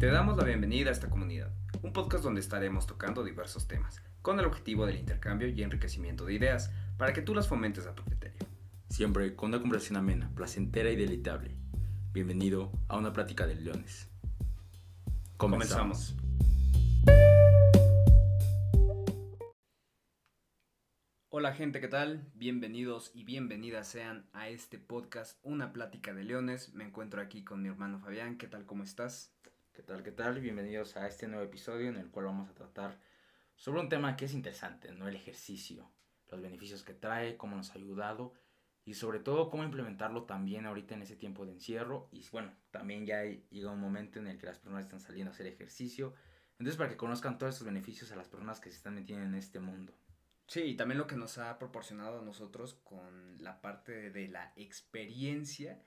Te 0.00 0.06
damos 0.06 0.38
la 0.38 0.44
bienvenida 0.44 0.88
a 0.88 0.94
esta 0.94 1.10
comunidad, 1.10 1.52
un 1.82 1.92
podcast 1.92 2.24
donde 2.24 2.40
estaremos 2.40 2.86
tocando 2.86 3.22
diversos 3.22 3.68
temas, 3.68 4.02
con 4.22 4.40
el 4.40 4.46
objetivo 4.46 4.86
del 4.86 4.96
intercambio 4.96 5.46
y 5.48 5.62
enriquecimiento 5.62 6.24
de 6.24 6.32
ideas, 6.32 6.72
para 6.96 7.12
que 7.12 7.20
tú 7.20 7.34
las 7.34 7.48
fomentes 7.48 7.86
a 7.86 7.94
tu 7.94 8.02
criterio. 8.04 8.38
Siempre 8.88 9.36
con 9.36 9.50
una 9.50 9.60
conversación 9.60 9.98
amena, 9.98 10.30
placentera 10.34 10.88
y 10.88 10.96
deleitable. 10.96 11.54
Bienvenido 12.14 12.72
a 12.88 12.96
una 12.96 13.12
plática 13.12 13.46
de 13.46 13.56
leones. 13.56 14.08
Comenzamos. 15.36 16.16
Hola 21.28 21.52
gente, 21.52 21.80
¿qué 21.82 21.88
tal? 21.88 22.26
Bienvenidos 22.34 23.10
y 23.14 23.24
bienvenidas 23.24 23.86
sean 23.86 24.26
a 24.32 24.48
este 24.48 24.78
podcast 24.78 25.38
Una 25.42 25.74
Plática 25.74 26.14
de 26.14 26.24
Leones. 26.24 26.72
Me 26.72 26.84
encuentro 26.84 27.20
aquí 27.20 27.44
con 27.44 27.60
mi 27.60 27.68
hermano 27.68 27.98
Fabián. 28.00 28.38
¿Qué 28.38 28.46
tal? 28.46 28.64
¿Cómo 28.64 28.82
estás? 28.82 29.32
¿Qué 29.72 29.84
tal? 29.84 30.02
¿Qué 30.02 30.10
tal? 30.10 30.40
Bienvenidos 30.40 30.96
a 30.96 31.06
este 31.06 31.28
nuevo 31.28 31.44
episodio 31.44 31.88
en 31.88 31.96
el 31.96 32.10
cual 32.10 32.26
vamos 32.26 32.48
a 32.48 32.54
tratar 32.54 32.98
sobre 33.54 33.80
un 33.80 33.88
tema 33.88 34.16
que 34.16 34.24
es 34.24 34.34
interesante, 34.34 34.90
¿no? 34.92 35.06
El 35.06 35.14
ejercicio, 35.14 35.88
los 36.28 36.42
beneficios 36.42 36.82
que 36.82 36.92
trae, 36.92 37.36
cómo 37.36 37.54
nos 37.54 37.70
ha 37.70 37.74
ayudado 37.74 38.34
y 38.84 38.94
sobre 38.94 39.20
todo 39.20 39.48
cómo 39.48 39.62
implementarlo 39.62 40.24
también 40.24 40.66
ahorita 40.66 40.94
en 40.94 41.02
ese 41.02 41.14
tiempo 41.14 41.46
de 41.46 41.52
encierro. 41.52 42.08
Y 42.10 42.26
bueno, 42.32 42.52
también 42.72 43.06
ya 43.06 43.22
llega 43.22 43.70
un 43.70 43.80
momento 43.80 44.18
en 44.18 44.26
el 44.26 44.38
que 44.38 44.46
las 44.46 44.58
personas 44.58 44.86
están 44.86 45.00
saliendo 45.00 45.30
a 45.30 45.34
hacer 45.34 45.46
ejercicio. 45.46 46.14
Entonces, 46.58 46.76
para 46.76 46.90
que 46.90 46.96
conozcan 46.96 47.38
todos 47.38 47.54
esos 47.54 47.66
beneficios 47.66 48.10
a 48.10 48.16
las 48.16 48.28
personas 48.28 48.58
que 48.58 48.70
se 48.70 48.76
están 48.76 48.96
metiendo 48.96 49.24
en 49.24 49.36
este 49.36 49.60
mundo. 49.60 49.96
Sí, 50.46 50.62
y 50.62 50.76
también 50.76 50.98
lo 50.98 51.06
que 51.06 51.16
nos 51.16 51.38
ha 51.38 51.56
proporcionado 51.58 52.18
a 52.18 52.24
nosotros 52.24 52.74
con 52.82 53.40
la 53.40 53.60
parte 53.60 54.10
de 54.10 54.26
la 54.26 54.52
experiencia 54.56 55.80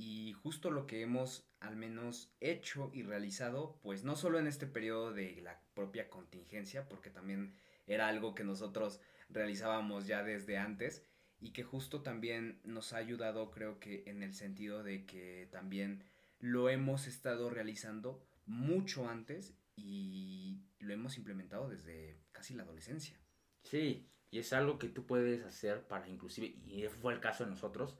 y 0.00 0.32
justo 0.32 0.70
lo 0.70 0.86
que 0.86 1.02
hemos 1.02 1.46
al 1.60 1.76
menos 1.76 2.32
hecho 2.40 2.90
y 2.94 3.02
realizado, 3.02 3.78
pues 3.82 4.02
no 4.02 4.16
solo 4.16 4.38
en 4.38 4.46
este 4.46 4.66
periodo 4.66 5.12
de 5.12 5.38
la 5.42 5.60
propia 5.74 6.08
contingencia, 6.08 6.88
porque 6.88 7.10
también 7.10 7.54
era 7.86 8.08
algo 8.08 8.34
que 8.34 8.42
nosotros 8.42 8.98
realizábamos 9.28 10.06
ya 10.06 10.22
desde 10.22 10.56
antes 10.56 11.04
y 11.38 11.52
que 11.52 11.64
justo 11.64 12.00
también 12.00 12.62
nos 12.64 12.94
ha 12.94 12.96
ayudado 12.96 13.50
creo 13.50 13.78
que 13.78 14.04
en 14.06 14.22
el 14.22 14.32
sentido 14.32 14.82
de 14.82 15.04
que 15.04 15.50
también 15.52 16.02
lo 16.38 16.70
hemos 16.70 17.06
estado 17.06 17.50
realizando 17.50 18.24
mucho 18.46 19.06
antes 19.06 19.54
y 19.76 20.62
lo 20.78 20.94
hemos 20.94 21.18
implementado 21.18 21.68
desde 21.68 22.16
casi 22.32 22.54
la 22.54 22.62
adolescencia. 22.62 23.20
Sí, 23.64 24.08
y 24.30 24.38
es 24.38 24.54
algo 24.54 24.78
que 24.78 24.88
tú 24.88 25.04
puedes 25.04 25.44
hacer 25.44 25.86
para 25.86 26.08
inclusive, 26.08 26.46
y 26.46 26.86
fue 26.88 27.12
el 27.12 27.20
caso 27.20 27.44
de 27.44 27.50
nosotros, 27.50 27.98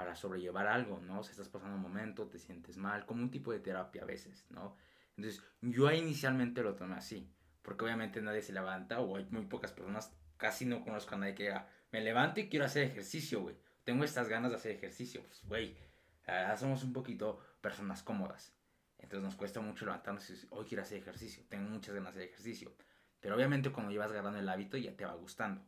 para 0.00 0.16
sobrellevar 0.16 0.66
algo, 0.66 0.98
¿no? 0.98 1.22
Si 1.22 1.32
estás 1.32 1.50
pasando 1.50 1.76
un 1.76 1.82
momento, 1.82 2.26
te 2.26 2.38
sientes 2.38 2.78
mal, 2.78 3.04
como 3.04 3.22
un 3.22 3.30
tipo 3.30 3.52
de 3.52 3.58
terapia 3.58 4.00
a 4.00 4.06
veces, 4.06 4.46
¿no? 4.48 4.74
Entonces, 5.14 5.44
yo 5.60 5.92
inicialmente 5.92 6.62
lo 6.62 6.74
tomé 6.74 6.94
así, 6.94 7.30
porque 7.60 7.84
obviamente 7.84 8.22
nadie 8.22 8.40
se 8.40 8.54
levanta, 8.54 9.00
o 9.00 9.16
hay 9.16 9.26
muy 9.26 9.44
pocas 9.44 9.72
personas, 9.72 10.10
casi 10.38 10.64
no 10.64 10.82
conozco 10.82 11.14
a 11.14 11.18
nadie 11.18 11.34
que 11.34 11.42
diga, 11.42 11.68
me 11.92 12.00
levanto 12.00 12.40
y 12.40 12.48
quiero 12.48 12.64
hacer 12.64 12.84
ejercicio, 12.84 13.42
güey. 13.42 13.56
Tengo 13.84 14.02
estas 14.02 14.30
ganas 14.30 14.52
de 14.52 14.56
hacer 14.56 14.72
ejercicio, 14.72 15.22
pues, 15.26 15.44
güey, 15.44 15.76
la 16.26 16.32
verdad 16.32 16.58
somos 16.58 16.82
un 16.82 16.94
poquito 16.94 17.38
personas 17.60 18.02
cómodas. 18.02 18.54
Entonces 18.96 19.22
nos 19.22 19.36
cuesta 19.36 19.60
mucho 19.60 19.84
levantarnos 19.84 20.30
y 20.30 20.32
decir, 20.32 20.48
hoy 20.50 20.64
quiero 20.64 20.82
hacer 20.82 20.96
ejercicio, 20.96 21.44
tengo 21.50 21.68
muchas 21.68 21.94
ganas 21.94 22.14
de 22.14 22.20
hacer 22.20 22.30
ejercicio. 22.32 22.72
Pero 23.20 23.36
obviamente 23.36 23.70
cuando 23.70 23.92
llevas 23.92 24.12
ganando 24.12 24.38
el 24.38 24.48
hábito 24.48 24.78
ya 24.78 24.96
te 24.96 25.04
va 25.04 25.12
gustando. 25.12 25.60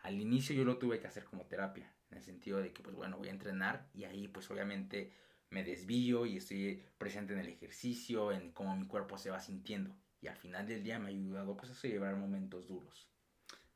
Al 0.00 0.20
inicio 0.20 0.54
yo 0.54 0.66
lo 0.66 0.76
tuve 0.76 1.00
que 1.00 1.06
hacer 1.06 1.24
como 1.24 1.46
terapia, 1.46 1.90
en 2.10 2.18
el 2.18 2.22
sentido 2.22 2.60
de 2.60 2.72
que 2.72 2.82
pues 2.82 2.96
bueno, 2.96 3.18
voy 3.18 3.28
a 3.28 3.32
entrenar 3.32 3.88
y 3.94 4.04
ahí 4.04 4.28
pues 4.28 4.50
obviamente 4.50 5.12
me 5.50 5.64
desvío 5.64 6.26
y 6.26 6.36
estoy 6.36 6.82
presente 6.98 7.32
en 7.32 7.40
el 7.40 7.48
ejercicio, 7.48 8.32
en 8.32 8.52
cómo 8.52 8.76
mi 8.76 8.86
cuerpo 8.86 9.18
se 9.18 9.30
va 9.30 9.40
sintiendo. 9.40 9.96
Y 10.20 10.26
al 10.26 10.36
final 10.36 10.66
del 10.66 10.82
día 10.82 10.98
me 10.98 11.06
ha 11.06 11.10
ayudado 11.10 11.56
pues 11.56 11.70
a 11.72 11.88
llevar 11.88 12.16
momentos 12.16 12.66
duros. 12.66 13.08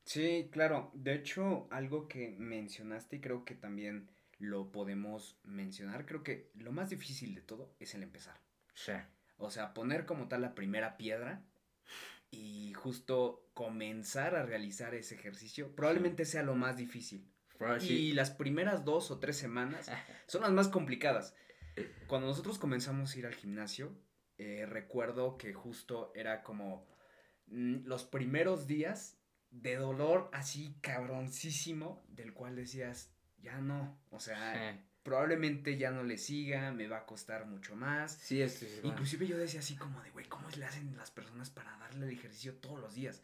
Sí, 0.04 0.48
claro. 0.52 0.90
De 0.94 1.14
hecho, 1.14 1.68
algo 1.70 2.08
que 2.08 2.34
mencionaste 2.38 3.16
y 3.16 3.20
creo 3.20 3.44
que 3.44 3.54
también 3.54 4.10
lo 4.38 4.72
podemos 4.72 5.38
mencionar, 5.44 6.04
creo 6.04 6.24
que 6.24 6.50
lo 6.54 6.72
más 6.72 6.90
difícil 6.90 7.34
de 7.34 7.42
todo 7.42 7.74
es 7.78 7.94
el 7.94 8.02
empezar. 8.02 8.40
Sí. 8.74 8.92
O 9.36 9.50
sea, 9.50 9.72
poner 9.72 10.04
como 10.04 10.28
tal 10.28 10.42
la 10.42 10.54
primera 10.54 10.96
piedra 10.96 11.44
y 12.30 12.72
justo 12.72 13.48
comenzar 13.54 14.34
a 14.34 14.44
realizar 14.44 14.94
ese 14.94 15.14
ejercicio 15.14 15.74
probablemente 15.76 16.24
sea 16.24 16.42
lo 16.42 16.56
más 16.56 16.76
difícil. 16.76 17.31
Y 17.80 18.12
las 18.12 18.30
primeras 18.30 18.84
dos 18.84 19.10
o 19.10 19.18
tres 19.18 19.36
semanas 19.36 19.90
son 20.26 20.42
las 20.42 20.52
más 20.52 20.68
complicadas. 20.68 21.34
Cuando 22.06 22.26
nosotros 22.26 22.58
comenzamos 22.58 23.14
a 23.14 23.18
ir 23.18 23.26
al 23.26 23.34
gimnasio, 23.34 23.96
eh, 24.38 24.66
recuerdo 24.66 25.38
que 25.38 25.52
justo 25.52 26.12
era 26.14 26.42
como 26.42 26.86
mm, 27.46 27.86
los 27.86 28.04
primeros 28.04 28.66
días 28.66 29.18
de 29.50 29.76
dolor 29.76 30.30
así 30.32 30.76
cabroncísimo, 30.80 32.04
del 32.08 32.32
cual 32.32 32.56
decías, 32.56 33.14
ya 33.38 33.60
no, 33.60 34.00
o 34.10 34.18
sea, 34.18 34.82
probablemente 35.02 35.76
ya 35.76 35.90
no 35.90 36.02
le 36.04 36.18
siga, 36.18 36.72
me 36.72 36.88
va 36.88 36.98
a 36.98 37.06
costar 37.06 37.46
mucho 37.46 37.76
más. 37.76 38.12
Sí, 38.12 38.40
es, 38.40 38.80
Inclusive 38.82 39.26
yo 39.26 39.36
decía 39.36 39.60
así 39.60 39.76
como 39.76 40.00
de, 40.02 40.10
güey, 40.10 40.26
¿cómo 40.26 40.48
le 40.50 40.64
hacen 40.64 40.96
las 40.96 41.10
personas 41.10 41.50
para 41.50 41.76
darle 41.78 42.06
el 42.06 42.12
ejercicio 42.12 42.54
todos 42.56 42.80
los 42.80 42.94
días? 42.94 43.22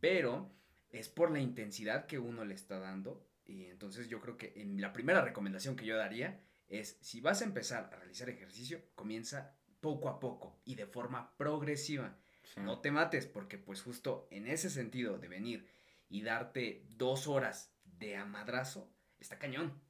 Pero 0.00 0.50
es 0.90 1.08
por 1.08 1.30
la 1.30 1.40
intensidad 1.40 2.06
que 2.06 2.18
uno 2.18 2.44
le 2.44 2.54
está 2.54 2.78
dando. 2.78 3.26
Y 3.44 3.66
entonces 3.66 4.08
yo 4.08 4.20
creo 4.20 4.36
que 4.36 4.52
en 4.56 4.80
la 4.80 4.92
primera 4.92 5.20
recomendación 5.22 5.76
que 5.76 5.86
yo 5.86 5.96
daría 5.96 6.40
es, 6.68 6.96
si 7.00 7.20
vas 7.20 7.42
a 7.42 7.44
empezar 7.44 7.90
a 7.92 7.96
realizar 7.96 8.28
ejercicio, 8.30 8.82
comienza 8.94 9.54
poco 9.80 10.08
a 10.08 10.20
poco 10.20 10.60
y 10.64 10.76
de 10.76 10.86
forma 10.86 11.36
progresiva. 11.36 12.16
No 12.56 12.80
te 12.80 12.90
mates, 12.90 13.26
porque 13.26 13.58
pues 13.58 13.82
justo 13.82 14.28
en 14.30 14.46
ese 14.46 14.70
sentido 14.70 15.18
de 15.18 15.28
venir 15.28 15.68
y 16.08 16.22
darte 16.22 16.84
dos 16.96 17.26
horas 17.26 17.72
de 17.84 18.16
amadrazo, 18.16 18.92
está 19.18 19.38
cañón. 19.38 19.80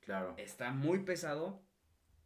Claro. 0.00 0.34
Está 0.36 0.70
muy 0.70 1.00
pesado 1.00 1.62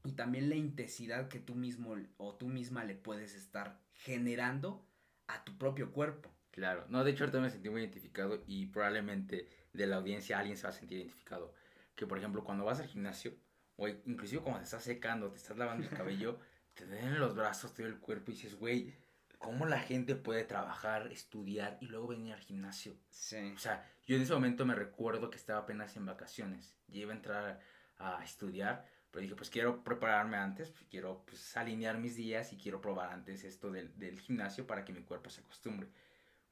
y 0.05 0.13
también 0.13 0.49
la 0.49 0.57
intensidad 0.57 1.29
que 1.29 1.39
tú 1.39 1.55
mismo 1.55 1.97
o 2.17 2.35
tú 2.35 2.49
misma 2.49 2.85
le 2.85 2.95
puedes 2.95 3.35
estar 3.35 3.81
generando 3.93 4.87
a 5.27 5.45
tu 5.45 5.57
propio 5.59 5.93
cuerpo. 5.93 6.31
Claro, 6.51 6.87
no, 6.89 7.05
de 7.05 7.13
hecho 7.13 7.25
ahorita 7.25 7.41
me 7.41 7.51
sentí 7.51 7.69
muy 7.69 7.83
identificado 7.83 8.43
y 8.47 8.67
probablemente 8.67 9.49
de 9.73 9.87
la 9.87 9.97
audiencia 9.97 10.39
alguien 10.39 10.57
se 10.57 10.65
va 10.65 10.71
a 10.71 10.73
sentir 10.73 10.99
identificado. 10.99 11.55
Que 11.95 12.07
por 12.07 12.19
ejemplo 12.19 12.45
cuando 12.45 12.65
vas 12.65 12.81
al 12.81 12.87
gimnasio, 12.87 13.35
o 13.77 13.89
inclusive 13.89 14.43
cuando 14.43 14.61
te 14.61 14.65
estás 14.65 14.83
secando, 14.83 15.31
te 15.31 15.39
estás 15.39 15.57
lavando 15.57 15.87
el 15.87 15.97
cabello, 15.97 16.39
te 16.75 16.87
duelen 16.87 17.19
los 17.19 17.35
brazos, 17.35 17.75
todo 17.75 17.87
el 17.87 17.99
cuerpo 17.99 18.31
y 18.31 18.35
dices, 18.35 18.55
güey, 18.57 18.95
¿cómo 19.39 19.67
la 19.67 19.81
gente 19.81 20.15
puede 20.15 20.45
trabajar, 20.45 21.11
estudiar 21.13 21.79
y 21.81 21.87
luego 21.87 22.09
venir 22.09 22.35
al 22.35 22.41
gimnasio? 22.41 22.97
Sí. 23.11 23.53
O 23.55 23.59
sea, 23.59 23.89
yo 24.07 24.17
en 24.17 24.23
ese 24.23 24.33
momento 24.33 24.67
me 24.67 24.75
recuerdo 24.75 25.31
que 25.31 25.37
estaba 25.37 25.61
apenas 25.61 25.97
en 25.97 26.07
vacaciones 26.07 26.77
y 26.89 27.01
iba 27.01 27.13
a 27.13 27.17
entrar 27.17 27.61
a 27.99 28.23
estudiar, 28.23 28.85
pero 29.11 29.23
dije, 29.23 29.35
pues 29.35 29.51
quiero 29.51 29.83
prepararme 29.83 30.37
antes, 30.37 30.71
pues, 30.71 30.85
quiero 30.91 31.25
pues, 31.27 31.57
alinear 31.57 31.99
mis 31.99 32.15
días 32.15 32.53
y 32.53 32.57
quiero 32.57 32.81
probar 32.81 33.11
antes 33.11 33.45
esto 33.45 33.71
del, 33.71 33.97
del 33.99 34.21
gimnasio 34.21 34.67
para 34.67 34.85
que 34.85 34.93
mi 34.93 35.03
cuerpo 35.03 35.31
se 35.31 35.41
acostumbre. 35.41 35.89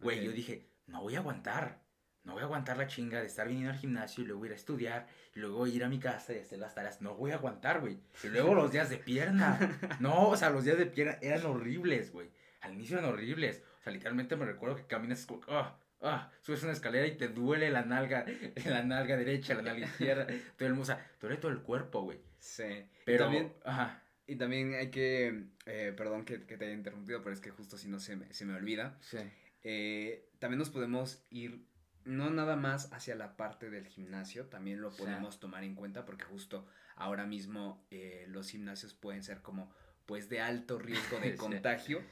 Güey, 0.01 0.25
yo 0.25 0.33
dije, 0.33 0.69
no 0.87 1.03
voy 1.03 1.17
a 1.17 1.19
aguantar. 1.19 1.81
No 2.27 2.33
voy 2.33 2.43
a 2.43 2.47
aguantar 2.47 2.77
la 2.77 2.89
chinga 2.89 3.21
de 3.21 3.27
estar 3.29 3.47
viniendo 3.47 3.71
al 3.71 3.79
gimnasio 3.79 4.25
y 4.25 4.27
luego 4.27 4.45
ir 4.45 4.53
a 4.53 4.57
estudiar 4.57 5.07
y 5.37 5.39
luego 5.39 5.65
ir 5.69 5.85
a 5.85 5.89
mi 5.89 6.01
casa 6.01 6.33
y 6.33 6.41
hacer 6.41 6.59
las 6.59 6.75
tareas. 6.75 7.01
No 7.01 7.15
voy 7.15 7.31
a 7.31 7.37
aguantar, 7.37 7.81
güey. 7.81 8.01
Y 8.25 8.27
luego 8.27 8.53
los 8.53 8.73
días 8.73 8.91
de 8.91 8.99
pierna. 8.99 9.59
No, 10.01 10.31
o 10.31 10.37
sea, 10.37 10.51
los 10.51 10.65
días 10.65 10.77
de 10.77 10.87
pierna 10.87 11.19
eran 11.23 11.47
horribles, 11.47 12.11
güey. 12.11 12.29
Al 12.61 12.75
inicio 12.75 12.99
eran 12.99 13.11
horribles. 13.11 13.63
O 13.79 13.83
sea, 13.85 13.93
literalmente 13.93 14.35
me 14.35 14.45
recuerdo 14.45 14.75
que 14.75 14.87
caminas 14.87 15.25
como, 15.25 15.41
ah, 15.47 15.79
ah, 16.03 16.33
subes 16.43 16.65
una 16.65 16.73
escalera 16.73 17.07
y 17.07 17.17
te 17.17 17.29
duele 17.29 17.71
la 17.71 17.85
nalga, 17.85 18.27
la 18.67 18.83
nalga 18.83 19.17
derecha, 19.17 19.55
la 19.55 19.63
nalga 19.63 19.87
izquierda. 19.87 20.27
todo 20.57 20.69
el, 20.69 20.79
o 20.79 20.85
sea, 20.85 21.09
duele 21.21 21.37
todo 21.37 21.53
el 21.53 21.61
cuerpo, 21.61 22.03
güey. 22.03 22.19
Sí. 22.41 22.89
Pero, 23.05 23.27
también, 23.27 23.53
ajá. 23.65 24.03
Y 24.27 24.35
también 24.35 24.75
hay 24.75 24.91
que, 24.91 25.45
eh, 25.67 25.95
perdón 25.97 26.25
que, 26.25 26.45
que, 26.45 26.57
te 26.57 26.65
haya 26.65 26.75
interrumpido, 26.75 27.23
pero 27.23 27.33
es 27.33 27.41
que 27.41 27.51
justo 27.51 27.79
si 27.79 27.89
no 27.89 28.01
se 28.01 28.17
me, 28.17 28.35
se 28.35 28.45
me 28.45 28.55
olvida. 28.55 28.99
Sí. 29.01 29.19
Eh, 29.63 30.29
también 30.41 30.59
nos 30.59 30.71
podemos 30.71 31.25
ir 31.31 31.65
no 32.07 32.31
nada 32.31 32.57
más 32.57 32.93
hacia 32.93 33.15
la 33.15 33.37
parte 33.37 33.69
del 33.69 33.87
gimnasio, 33.87 34.47
también 34.47 34.81
lo 34.81 34.91
podemos 34.91 35.39
tomar 35.41 35.65
en 35.65 35.75
cuenta 35.75 36.05
porque 36.05 36.25
justo 36.25 36.67
ahora 36.95 37.27
mismo 37.27 37.85
eh, 37.91 38.25
los 38.29 38.49
gimnasios 38.51 38.95
pueden 38.95 39.23
ser 39.23 39.43
como 39.43 39.71
pues 40.07 40.29
de 40.29 40.41
alto 40.41 40.79
riesgo 40.79 41.19
de 41.19 41.35
contagio. 41.37 41.99
Sí. 41.99 42.07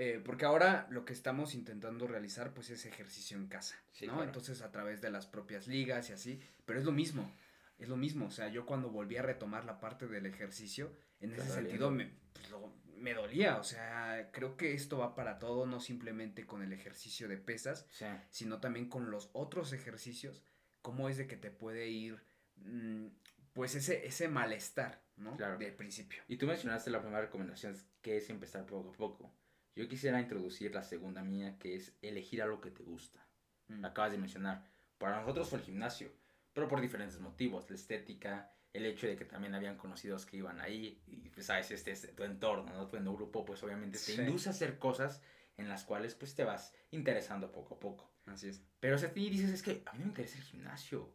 Eh, 0.00 0.20
porque 0.24 0.44
ahora 0.44 0.86
lo 0.90 1.04
que 1.04 1.12
estamos 1.12 1.54
intentando 1.54 2.06
realizar 2.06 2.54
pues 2.54 2.70
es 2.70 2.86
ejercicio 2.86 3.36
en 3.36 3.48
casa, 3.48 3.76
sí, 3.92 4.06
¿no? 4.06 4.12
Claro. 4.12 4.28
Entonces 4.28 4.62
a 4.62 4.70
través 4.70 5.00
de 5.00 5.10
las 5.10 5.26
propias 5.26 5.66
ligas 5.66 6.10
y 6.10 6.12
así, 6.12 6.40
pero 6.64 6.78
es 6.78 6.84
lo 6.84 6.92
mismo, 6.92 7.32
es 7.78 7.88
lo 7.88 7.96
mismo, 7.96 8.26
o 8.26 8.30
sea, 8.30 8.48
yo 8.48 8.64
cuando 8.64 8.90
volví 8.90 9.16
a 9.16 9.22
retomar 9.22 9.64
la 9.64 9.80
parte 9.80 10.06
del 10.06 10.26
ejercicio, 10.26 10.92
en 11.20 11.32
ese 11.32 11.48
sentido 11.48 11.90
me, 11.90 12.12
pues, 12.32 12.48
lo, 12.50 12.72
me 12.98 13.14
dolía, 13.14 13.58
o 13.58 13.64
sea, 13.64 14.30
creo 14.32 14.56
que 14.56 14.74
esto 14.74 14.98
va 14.98 15.14
para 15.14 15.38
todo, 15.38 15.66
no 15.66 15.80
simplemente 15.80 16.46
con 16.46 16.62
el 16.62 16.72
ejercicio 16.72 17.28
de 17.28 17.36
pesas, 17.36 17.86
sí. 17.90 18.06
sino 18.30 18.60
también 18.60 18.88
con 18.88 19.10
los 19.10 19.30
otros 19.32 19.72
ejercicios, 19.72 20.42
cómo 20.82 21.08
es 21.08 21.16
de 21.16 21.26
que 21.26 21.36
te 21.36 21.50
puede 21.50 21.88
ir, 21.88 22.22
mmm, 22.56 23.06
pues 23.52 23.74
ese, 23.74 24.06
ese 24.06 24.28
malestar, 24.28 25.02
¿no? 25.16 25.36
Claro. 25.36 25.58
De 25.58 25.72
principio. 25.72 26.22
Y 26.28 26.36
tú 26.36 26.46
mencionaste 26.46 26.90
la 26.90 27.00
primera 27.00 27.22
recomendación, 27.22 27.76
que 28.02 28.16
es 28.16 28.30
empezar 28.30 28.66
poco 28.66 28.90
a 28.90 28.92
poco. 28.92 29.32
Yo 29.74 29.88
quisiera 29.88 30.20
introducir 30.20 30.74
la 30.74 30.82
segunda 30.82 31.22
mía, 31.22 31.56
que 31.58 31.74
es 31.76 31.96
elegir 32.02 32.42
algo 32.42 32.60
que 32.60 32.70
te 32.70 32.82
gusta. 32.82 33.24
Mm. 33.68 33.84
Acabas 33.84 34.12
de 34.12 34.18
mencionar. 34.18 34.64
Para 34.98 35.20
nosotros 35.20 35.48
fue 35.48 35.60
el 35.60 35.64
gimnasio, 35.64 36.10
pero 36.52 36.68
por 36.68 36.80
diferentes 36.80 37.20
motivos. 37.20 37.68
La 37.70 37.76
estética, 37.76 38.52
el 38.72 38.86
hecho 38.86 39.06
de 39.06 39.16
que 39.16 39.24
también 39.24 39.54
habían 39.54 39.76
conocidos 39.76 40.26
que 40.26 40.36
iban 40.36 40.60
ahí, 40.60 41.02
y 41.06 41.28
pues 41.30 41.46
sabes, 41.46 41.70
este 41.70 41.92
es 41.92 42.14
tu 42.14 42.24
entorno, 42.24 42.72
¿no? 42.72 42.88
Tu 42.88 42.98
grupo, 43.14 43.44
pues 43.44 43.62
obviamente 43.62 43.98
te 43.98 44.14
induce 44.14 44.48
a 44.48 44.52
hacer 44.52 44.78
cosas 44.78 45.22
en 45.56 45.68
las 45.68 45.84
cuales 45.84 46.14
pues 46.14 46.34
te 46.34 46.44
vas 46.44 46.74
interesando 46.90 47.50
poco 47.50 47.74
a 47.74 47.80
poco. 47.80 48.10
Así 48.26 48.48
es. 48.48 48.62
Pero 48.80 48.98
si 48.98 49.06
a 49.06 49.12
ti 49.12 49.28
dices, 49.30 49.50
es 49.50 49.62
que 49.62 49.82
a 49.86 49.92
mí 49.92 50.00
me 50.00 50.06
interesa 50.06 50.38
el 50.38 50.44
gimnasio, 50.44 51.14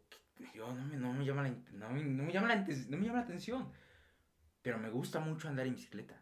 yo 0.54 0.74
no 0.74 0.86
me, 0.86 0.98
no 0.98 1.14
me, 1.14 1.26
llama, 1.26 1.44
la, 1.44 1.50
no 1.72 1.90
me, 1.90 2.04
no 2.04 2.24
me 2.24 2.34
llama 2.34 2.48
la, 2.48 2.56
no 2.56 2.98
me 2.98 3.06
llama 3.06 3.20
la 3.20 3.24
atención, 3.24 3.72
pero 4.62 4.80
me 4.80 4.90
gusta 4.90 5.20
mucho 5.20 5.48
andar 5.48 5.68
en 5.68 5.76
bicicleta. 5.76 6.22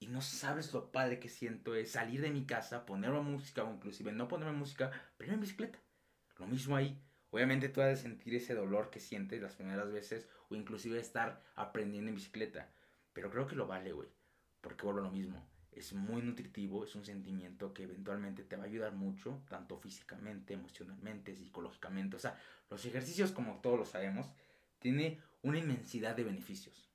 Y 0.00 0.08
no 0.08 0.20
sabes 0.20 0.72
lo 0.72 0.92
padre 0.92 1.18
que 1.18 1.28
siento 1.28 1.74
es 1.74 1.92
salir 1.92 2.20
de 2.20 2.30
mi 2.30 2.44
casa, 2.44 2.84
ponerme 2.84 3.20
música 3.20 3.64
o 3.64 3.72
inclusive 3.72 4.12
no 4.12 4.28
ponerme 4.28 4.52
música, 4.52 4.90
pero 5.16 5.32
en 5.32 5.40
bicicleta. 5.40 5.78
Lo 6.36 6.46
mismo 6.46 6.76
ahí. 6.76 7.00
Obviamente 7.34 7.68
tú 7.68 7.80
has 7.80 7.88
de 7.88 7.96
sentir 7.96 8.36
ese 8.36 8.54
dolor 8.54 8.90
que 8.90 9.00
sientes 9.00 9.42
las 9.42 9.56
primeras 9.56 9.90
veces 9.90 10.28
o 10.50 10.54
inclusive 10.54 11.00
estar 11.00 11.42
aprendiendo 11.56 12.08
en 12.08 12.14
bicicleta. 12.14 12.70
Pero 13.12 13.28
creo 13.28 13.48
que 13.48 13.56
lo 13.56 13.66
vale, 13.66 13.90
güey. 13.90 14.08
Porque 14.60 14.84
vuelvo 14.84 15.00
a 15.00 15.02
lo 15.02 15.10
mismo. 15.10 15.44
Es 15.72 15.94
muy 15.94 16.22
nutritivo, 16.22 16.84
es 16.84 16.94
un 16.94 17.04
sentimiento 17.04 17.74
que 17.74 17.82
eventualmente 17.82 18.44
te 18.44 18.54
va 18.54 18.62
a 18.62 18.66
ayudar 18.66 18.92
mucho, 18.92 19.42
tanto 19.48 19.76
físicamente, 19.76 20.54
emocionalmente, 20.54 21.34
psicológicamente. 21.34 22.14
O 22.14 22.20
sea, 22.20 22.40
los 22.70 22.84
ejercicios, 22.84 23.32
como 23.32 23.60
todos 23.60 23.80
lo 23.80 23.84
sabemos, 23.84 24.30
tiene 24.78 25.20
una 25.42 25.58
inmensidad 25.58 26.14
de 26.14 26.22
beneficios. 26.22 26.88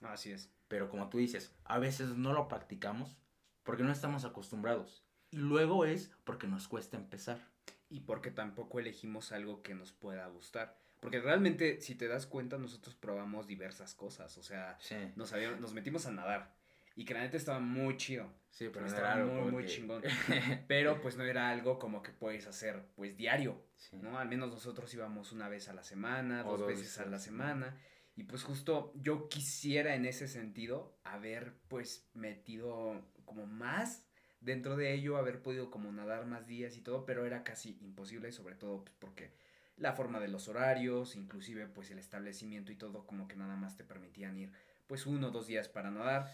Así 0.00 0.32
es. 0.32 0.50
Pero 0.66 0.90
como 0.90 1.10
tú 1.10 1.18
dices, 1.18 1.54
a 1.62 1.78
veces 1.78 2.08
no 2.16 2.32
lo 2.32 2.48
practicamos 2.48 3.16
porque 3.62 3.84
no 3.84 3.92
estamos 3.92 4.24
acostumbrados. 4.24 5.04
Y 5.30 5.36
luego 5.36 5.84
es 5.84 6.10
porque 6.24 6.48
nos 6.48 6.66
cuesta 6.66 6.96
empezar 6.96 7.38
y 7.88 8.00
porque 8.00 8.30
tampoco 8.30 8.78
elegimos 8.78 9.32
algo 9.32 9.62
que 9.62 9.74
nos 9.74 9.92
pueda 9.92 10.26
gustar. 10.26 10.76
Porque 11.00 11.20
realmente, 11.20 11.80
si 11.80 11.94
te 11.94 12.08
das 12.08 12.26
cuenta, 12.26 12.58
nosotros 12.58 12.94
probamos 12.94 13.46
diversas 13.46 13.94
cosas. 13.94 14.36
O 14.38 14.42
sea, 14.42 14.78
nos, 15.14 15.32
nos 15.60 15.72
metimos 15.72 16.06
a 16.06 16.10
nadar. 16.10 16.54
Y 16.96 17.04
que 17.04 17.12
la 17.12 17.20
neta 17.20 17.36
estaba 17.36 17.60
muy 17.60 17.98
chido. 17.98 18.32
Sí, 18.50 18.70
pero 18.72 18.86
estaba 18.86 19.22
muy, 19.22 19.52
muy 19.52 19.66
chingón. 19.66 20.02
pero 20.66 21.00
pues 21.02 21.18
no 21.18 21.24
era 21.24 21.50
algo 21.50 21.78
como 21.78 22.02
que 22.02 22.10
puedes 22.10 22.46
hacer 22.46 22.86
pues 22.96 23.16
diario. 23.16 23.62
¿No? 23.92 24.18
Al 24.18 24.28
menos 24.28 24.50
nosotros 24.50 24.92
íbamos 24.94 25.30
una 25.32 25.48
vez 25.50 25.68
a 25.68 25.74
la 25.74 25.84
semana, 25.84 26.42
dos, 26.42 26.66
veces 26.66 26.98
a 26.98 27.04
la 27.04 27.18
semana. 27.18 27.78
Y 28.16 28.22
pues 28.22 28.42
justo 28.42 28.94
yo 28.96 29.28
quisiera 29.28 29.94
en 29.94 30.06
ese 30.06 30.26
sentido 30.26 30.98
haber 31.04 31.58
pues 31.68 32.08
metido 32.14 33.04
como 33.26 33.44
más 33.44 34.05
dentro 34.46 34.76
de 34.76 34.94
ello 34.94 35.16
haber 35.16 35.42
podido 35.42 35.70
como 35.70 35.90
nadar 35.90 36.24
más 36.24 36.46
días 36.46 36.76
y 36.76 36.80
todo, 36.80 37.04
pero 37.04 37.26
era 37.26 37.42
casi 37.42 37.76
imposible, 37.82 38.30
sobre 38.30 38.54
todo 38.54 38.84
pues, 38.84 38.94
porque 39.00 39.32
la 39.76 39.92
forma 39.92 40.20
de 40.20 40.28
los 40.28 40.48
horarios, 40.48 41.16
inclusive 41.16 41.66
pues 41.66 41.90
el 41.90 41.98
establecimiento 41.98 42.70
y 42.70 42.76
todo 42.76 43.06
como 43.06 43.26
que 43.26 43.34
nada 43.36 43.56
más 43.56 43.76
te 43.76 43.84
permitían 43.84 44.38
ir 44.38 44.52
pues 44.86 45.04
uno 45.04 45.28
o 45.28 45.30
dos 45.32 45.48
días 45.48 45.68
para 45.68 45.90
nadar. 45.90 46.32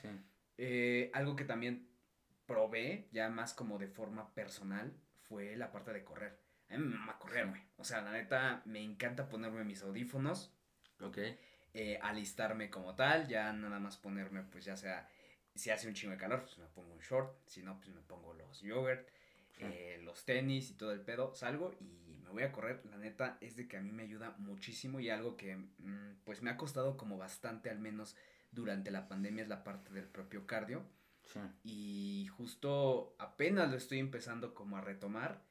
Eh, 0.58 1.10
algo 1.14 1.34
que 1.34 1.44
también 1.44 1.88
probé 2.46 3.08
ya 3.12 3.30
más 3.30 3.54
como 3.54 3.78
de 3.78 3.88
forma 3.88 4.34
personal 4.34 4.92
fue 5.22 5.56
la 5.56 5.72
parte 5.72 5.94
de 5.94 6.04
correr. 6.04 6.38
A 6.68 6.76
mí 6.76 6.84
me 6.84 6.96
mama 6.96 7.18
correr, 7.18 7.48
güey. 7.48 7.62
O 7.78 7.84
sea, 7.84 8.02
la 8.02 8.12
neta 8.12 8.60
me 8.66 8.82
encanta 8.82 9.30
ponerme 9.30 9.64
mis 9.64 9.82
audífonos. 9.82 10.52
Ok. 11.00 11.18
Eh, 11.74 11.98
alistarme 12.02 12.68
como 12.68 12.94
tal, 12.94 13.26
ya 13.26 13.50
nada 13.54 13.80
más 13.80 13.96
ponerme 13.96 14.42
pues 14.42 14.66
ya 14.66 14.76
sea 14.76 15.08
si 15.54 15.70
hace 15.70 15.88
un 15.88 15.94
chingo 15.94 16.12
de 16.12 16.18
calor, 16.18 16.42
pues 16.42 16.58
me 16.58 16.66
pongo 16.66 16.92
un 16.92 17.00
short, 17.00 17.36
si 17.46 17.62
no, 17.62 17.78
pues 17.78 17.90
me 17.90 18.00
pongo 18.00 18.32
los 18.34 18.60
yogurt, 18.60 19.08
eh, 19.58 20.00
los 20.02 20.24
tenis 20.24 20.70
y 20.70 20.74
todo 20.74 20.92
el 20.92 21.00
pedo, 21.00 21.34
salgo 21.34 21.74
y 21.80 22.18
me 22.22 22.30
voy 22.30 22.42
a 22.42 22.52
correr. 22.52 22.84
La 22.86 22.96
neta 22.96 23.38
es 23.40 23.56
de 23.56 23.68
que 23.68 23.76
a 23.76 23.80
mí 23.80 23.92
me 23.92 24.02
ayuda 24.02 24.34
muchísimo 24.38 24.98
y 25.00 25.10
algo 25.10 25.36
que 25.36 25.56
mm, 25.56 26.20
pues 26.24 26.42
me 26.42 26.50
ha 26.50 26.56
costado 26.56 26.96
como 26.96 27.18
bastante, 27.18 27.70
al 27.70 27.78
menos 27.78 28.16
durante 28.50 28.90
la 28.90 29.08
pandemia, 29.08 29.42
es 29.42 29.48
la 29.48 29.64
parte 29.64 29.92
del 29.92 30.06
propio 30.06 30.46
cardio. 30.46 30.84
Y 31.64 32.28
justo 32.36 33.14
apenas 33.18 33.70
lo 33.70 33.76
estoy 33.78 34.00
empezando 34.00 34.54
como 34.54 34.76
a 34.76 34.82
retomar, 34.82 35.42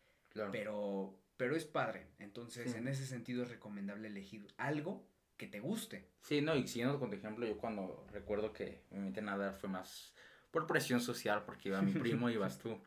pero, 0.51 1.17
pero 1.37 1.55
es 1.55 1.65
padre. 1.65 2.05
Entonces, 2.19 2.75
en 2.75 2.87
ese 2.87 3.07
sentido 3.07 3.43
es 3.43 3.49
recomendable 3.49 4.07
elegir 4.07 4.47
algo 4.57 5.07
que 5.41 5.47
te 5.47 5.59
guste. 5.59 6.07
Sí, 6.21 6.39
no, 6.39 6.55
y 6.55 6.67
siguiendo 6.67 6.99
con 6.99 7.09
tu 7.09 7.15
ejemplo, 7.15 7.47
yo 7.47 7.57
cuando 7.57 8.05
recuerdo 8.11 8.53
que 8.53 8.83
me 8.91 8.99
metí 8.99 9.21
a 9.21 9.23
nadar 9.23 9.55
fue 9.55 9.69
más 9.69 10.13
por 10.51 10.67
presión 10.67 11.01
social, 11.01 11.45
porque 11.47 11.69
iba 11.69 11.81
mi 11.81 11.93
primo 11.93 12.29
y 12.29 12.33
ibas 12.33 12.59
tú. 12.59 12.79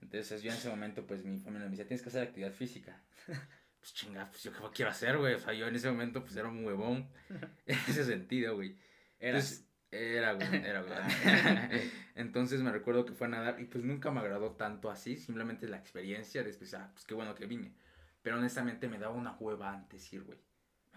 Entonces 0.00 0.40
yo 0.40 0.52
en 0.52 0.56
ese 0.56 0.68
momento, 0.68 1.04
pues 1.04 1.24
mi 1.24 1.40
familia 1.40 1.64
me 1.64 1.70
decía, 1.70 1.88
tienes 1.88 2.02
que 2.02 2.10
hacer 2.10 2.22
actividad 2.22 2.52
física. 2.52 3.02
Pues 3.80 3.94
chinga, 3.94 4.28
pues 4.28 4.42
yo 4.42 4.52
qué 4.52 4.58
quiero 4.74 4.90
hacer, 4.90 5.18
güey. 5.18 5.34
O 5.34 5.38
sea, 5.38 5.52
yo 5.52 5.68
en 5.68 5.76
ese 5.76 5.88
momento, 5.88 6.20
pues 6.24 6.34
era 6.34 6.48
un 6.48 6.64
huevón. 6.64 7.08
En 7.64 7.78
ese 7.86 8.04
sentido, 8.04 8.56
güey. 8.56 8.76
Entonces, 9.20 9.68
era, 9.92 10.32
güey, 10.32 10.48
era, 10.52 10.82
güey. 10.82 10.98
Entonces 12.16 12.60
me 12.60 12.72
recuerdo 12.72 13.04
que 13.04 13.12
fue 13.12 13.28
a 13.28 13.30
nadar 13.30 13.60
y 13.60 13.66
pues 13.66 13.84
nunca 13.84 14.10
me 14.10 14.18
agradó 14.18 14.56
tanto 14.56 14.90
así. 14.90 15.16
Simplemente 15.16 15.68
la 15.68 15.76
experiencia 15.76 16.40
de 16.40 16.48
después, 16.48 16.74
ah, 16.74 16.90
pues 16.92 17.04
qué 17.04 17.14
bueno 17.14 17.36
que 17.36 17.46
vine. 17.46 17.72
Pero 18.20 18.38
honestamente 18.38 18.88
me 18.88 18.98
daba 18.98 19.14
una 19.14 19.36
hueva 19.38 19.72
antes 19.72 20.12
ir, 20.12 20.24
güey 20.24 20.40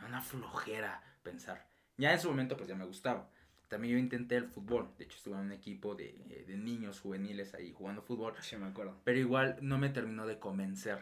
una 0.06 0.22
flojera 0.22 1.02
pensar. 1.24 1.68
Ya 1.98 2.14
en 2.14 2.20
su 2.20 2.30
momento 2.30 2.58
pues 2.58 2.70
ya 2.70 2.76
me 2.76 2.86
gustaba. 2.86 3.30
También 3.68 3.94
yo 3.94 4.00
intenté 4.00 4.36
el 4.36 4.48
fútbol. 4.48 4.94
De 4.98 5.06
hecho 5.06 5.18
estuve 5.18 5.36
en 5.36 5.42
un 5.42 5.52
equipo 5.52 5.96
de, 5.96 6.10
eh, 6.30 6.46
de 6.48 6.58
niños 6.58 7.00
juveniles 7.00 7.54
ahí 7.54 7.72
jugando 7.72 8.02
fútbol. 8.02 8.34
Sí, 8.42 8.58
me 8.58 8.68
acuerdo. 8.68 9.00
Pero 9.04 9.20
igual 9.20 9.58
no 9.62 9.78
me 9.78 9.90
terminó 9.90 10.28
de 10.28 10.40
convencer. 10.40 11.00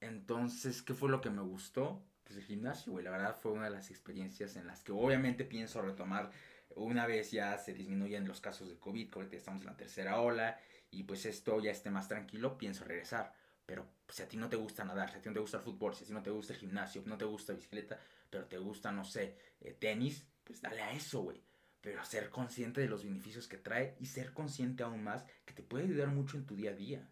Entonces, 0.00 0.82
¿qué 0.82 0.94
fue 0.94 1.10
lo 1.10 1.20
que 1.20 1.30
me 1.30 1.42
gustó? 1.42 2.02
Pues 2.24 2.38
el 2.38 2.44
gimnasio, 2.44 2.92
güey. 2.92 3.04
La 3.04 3.10
verdad 3.10 3.36
fue 3.38 3.52
una 3.52 3.64
de 3.64 3.70
las 3.70 3.90
experiencias 3.90 4.56
en 4.56 4.66
las 4.66 4.82
que 4.82 4.92
obviamente 4.92 5.44
pienso 5.44 5.82
retomar 5.82 6.30
una 6.76 7.06
vez 7.06 7.30
ya 7.30 7.58
se 7.58 7.74
disminuyen 7.74 8.26
los 8.26 8.40
casos 8.40 8.68
de 8.68 8.78
COVID, 8.78 9.10
ahorita 9.14 9.36
estamos 9.36 9.62
en 9.62 9.68
la 9.68 9.76
tercera 9.76 10.20
ola 10.20 10.58
y 10.90 11.04
pues 11.04 11.26
esto 11.26 11.60
ya 11.60 11.70
esté 11.70 11.90
más 11.90 12.08
tranquilo, 12.08 12.58
pienso 12.58 12.84
regresar. 12.84 13.34
Pero 13.72 13.88
si 14.06 14.22
a 14.22 14.28
ti 14.28 14.36
no 14.36 14.50
te 14.50 14.56
gusta 14.56 14.84
nadar, 14.84 15.10
si 15.10 15.16
a 15.16 15.22
ti 15.22 15.30
no 15.30 15.32
te 15.32 15.40
gusta 15.40 15.56
el 15.56 15.62
fútbol, 15.62 15.94
si 15.94 16.04
a 16.04 16.06
ti 16.06 16.12
no 16.12 16.22
te 16.22 16.28
gusta 16.28 16.52
el 16.52 16.58
gimnasio, 16.58 17.02
no 17.06 17.16
te 17.16 17.24
gusta 17.24 17.54
bicicleta, 17.54 17.98
pero 18.28 18.44
te 18.44 18.58
gusta, 18.58 18.92
no 18.92 19.02
sé, 19.02 19.38
eh, 19.62 19.72
tenis, 19.72 20.26
pues 20.44 20.60
dale 20.60 20.82
a 20.82 20.92
eso, 20.92 21.22
güey. 21.22 21.42
Pero 21.80 22.04
ser 22.04 22.28
consciente 22.28 22.82
de 22.82 22.88
los 22.88 23.02
beneficios 23.02 23.48
que 23.48 23.56
trae 23.56 23.96
y 23.98 24.04
ser 24.04 24.34
consciente 24.34 24.82
aún 24.82 25.02
más 25.02 25.24
que 25.46 25.54
te 25.54 25.62
puede 25.62 25.84
ayudar 25.84 26.08
mucho 26.08 26.36
en 26.36 26.44
tu 26.44 26.54
día 26.54 26.72
a 26.72 26.74
día. 26.74 27.10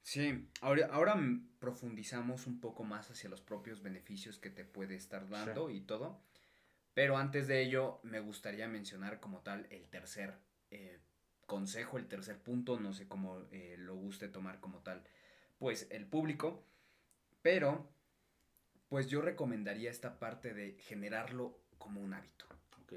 Sí, 0.00 0.48
ahora, 0.60 0.86
ahora 0.92 1.20
profundizamos 1.58 2.46
un 2.46 2.60
poco 2.60 2.84
más 2.84 3.10
hacia 3.10 3.28
los 3.28 3.40
propios 3.40 3.82
beneficios 3.82 4.38
que 4.38 4.50
te 4.50 4.64
puede 4.64 4.94
estar 4.94 5.28
dando 5.28 5.70
y 5.70 5.80
todo. 5.80 6.22
Pero 6.94 7.16
antes 7.16 7.48
de 7.48 7.62
ello, 7.62 7.98
me 8.04 8.20
gustaría 8.20 8.68
mencionar 8.68 9.18
como 9.18 9.40
tal 9.40 9.66
el 9.70 9.88
tercer 9.88 10.38
eh, 10.70 11.00
consejo, 11.46 11.98
el 11.98 12.06
tercer 12.06 12.38
punto, 12.38 12.78
no 12.78 12.92
sé 12.92 13.08
cómo 13.08 13.42
eh, 13.50 13.74
lo 13.76 13.96
guste 13.96 14.28
tomar 14.28 14.60
como 14.60 14.84
tal 14.84 15.02
pues 15.60 15.86
el 15.90 16.06
público, 16.06 16.64
pero 17.42 17.86
pues 18.88 19.08
yo 19.08 19.20
recomendaría 19.20 19.90
esta 19.90 20.18
parte 20.18 20.54
de 20.54 20.72
generarlo 20.80 21.60
como 21.78 22.00
un 22.00 22.14
hábito. 22.14 22.46
Ok. 22.82 22.94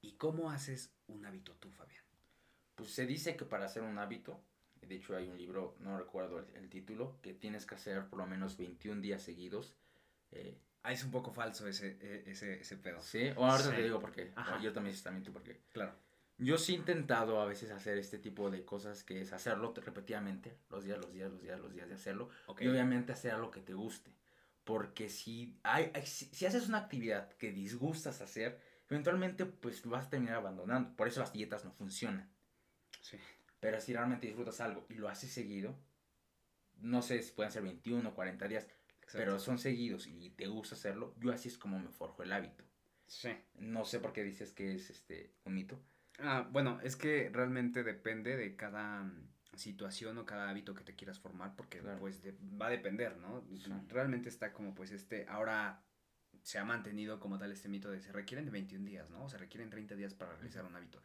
¿Y 0.00 0.12
cómo 0.12 0.50
haces 0.50 0.90
un 1.06 1.26
hábito 1.26 1.52
tú, 1.56 1.70
Fabián? 1.70 2.02
Pues 2.74 2.90
se 2.90 3.06
dice 3.06 3.36
que 3.36 3.44
para 3.44 3.66
hacer 3.66 3.82
un 3.82 3.98
hábito, 3.98 4.42
de 4.80 4.96
hecho 4.96 5.14
hay 5.14 5.28
un 5.28 5.36
libro, 5.36 5.76
no 5.80 5.98
recuerdo 5.98 6.38
el, 6.54 6.70
título, 6.70 7.20
que 7.20 7.34
tienes 7.34 7.66
que 7.66 7.74
hacer 7.74 8.08
por 8.08 8.18
lo 8.18 8.26
menos 8.26 8.56
21 8.56 9.02
días 9.02 9.22
seguidos. 9.22 9.76
Eh, 10.32 10.58
ah, 10.82 10.92
es 10.92 11.04
un 11.04 11.10
poco 11.10 11.32
falso 11.32 11.68
ese, 11.68 11.98
e, 12.00 12.30
ese, 12.30 12.62
ese 12.62 12.76
pedo. 12.78 13.02
Sí, 13.02 13.30
o 13.36 13.44
ahora 13.44 13.76
te 13.76 13.82
digo 13.82 14.00
por 14.00 14.12
qué. 14.12 14.32
Yo 14.62 14.72
también, 14.72 14.96
también 15.02 15.22
tú 15.22 15.34
por 15.34 15.42
qué. 15.42 15.60
Claro. 15.70 15.94
Yo 16.40 16.56
sí 16.56 16.72
he 16.72 16.76
intentado 16.76 17.38
a 17.38 17.44
veces 17.44 17.70
hacer 17.70 17.98
este 17.98 18.18
tipo 18.18 18.50
de 18.50 18.64
cosas, 18.64 19.04
que 19.04 19.20
es 19.20 19.34
hacerlo 19.34 19.74
repetidamente, 19.76 20.56
los 20.70 20.84
días, 20.84 20.96
los 20.98 21.12
días, 21.12 21.30
los 21.30 21.42
días, 21.42 21.60
los 21.60 21.70
días 21.70 21.86
de 21.86 21.94
hacerlo. 21.94 22.30
Y 22.58 22.66
obviamente 22.66 23.12
hacer 23.12 23.32
algo 23.32 23.50
que 23.50 23.60
te 23.60 23.74
guste. 23.74 24.10
Porque 24.64 25.10
si, 25.10 25.58
hay, 25.62 25.92
si, 26.04 26.46
haces 26.46 26.66
una 26.66 26.78
actividad 26.78 27.30
que 27.34 27.52
disgustas 27.52 28.22
hacer, 28.22 28.58
eventualmente 28.88 29.44
pues 29.44 29.84
vas 29.84 30.06
a 30.06 30.10
terminar 30.10 30.36
abandonando. 30.36 30.96
Por 30.96 31.08
eso 31.08 31.20
las 31.20 31.32
dietas 31.32 31.66
no 31.66 31.72
funcionan. 31.72 32.30
Sí. 33.02 33.18
Pero 33.60 33.78
si 33.78 33.92
realmente 33.92 34.26
disfrutas 34.26 34.62
algo 34.62 34.86
y 34.88 34.94
lo 34.94 35.10
haces 35.10 35.30
seguido, 35.30 35.76
no 36.80 37.02
sé 37.02 37.22
si 37.22 37.32
pueden 37.32 37.52
ser 37.52 37.62
21 37.64 38.08
o 38.08 38.14
40 38.14 38.48
días, 38.48 38.66
pero 39.12 39.38
son 39.38 39.58
seguidos 39.58 40.06
y 40.06 40.30
te 40.30 40.46
gusta 40.46 40.74
hacerlo, 40.74 41.14
yo 41.18 41.32
así 41.32 41.48
es 41.48 41.58
como 41.58 41.78
me 41.78 41.90
forjo 41.90 42.22
el 42.22 42.32
hábito. 42.32 42.64
Sí. 43.06 43.30
No 43.56 43.84
sé 43.84 43.98
por 43.98 44.14
qué 44.14 44.24
dices 44.24 44.52
que 44.52 44.74
es 44.74 44.88
este 44.88 45.34
un 45.44 45.54
mito. 45.54 45.78
Ah, 46.22 46.48
bueno, 46.50 46.80
es 46.82 46.96
que 46.96 47.30
realmente 47.32 47.82
depende 47.82 48.36
de 48.36 48.56
cada 48.56 49.02
mm, 49.02 49.28
situación 49.56 50.18
o 50.18 50.26
cada 50.26 50.48
hábito 50.48 50.74
que 50.74 50.84
te 50.84 50.94
quieras 50.94 51.18
formar, 51.18 51.54
porque 51.56 51.82
pues 51.98 52.22
va 52.60 52.66
a 52.66 52.70
depender, 52.70 53.16
¿no? 53.18 53.44
Realmente 53.88 54.28
está 54.28 54.52
como 54.52 54.74
pues 54.74 54.90
este, 54.90 55.26
ahora 55.28 55.82
se 56.42 56.58
ha 56.58 56.64
mantenido 56.64 57.20
como 57.20 57.38
tal 57.38 57.52
este 57.52 57.68
mito 57.68 57.90
de 57.90 58.00
se 58.00 58.12
requieren 58.12 58.44
de 58.44 58.50
21 58.50 58.84
días, 58.84 59.10
¿no? 59.10 59.24
O 59.24 59.28
se 59.28 59.38
requieren 59.38 59.70
30 59.70 59.94
días 59.94 60.14
para 60.14 60.34
realizar 60.34 60.64
un 60.64 60.74
hábito. 60.74 61.02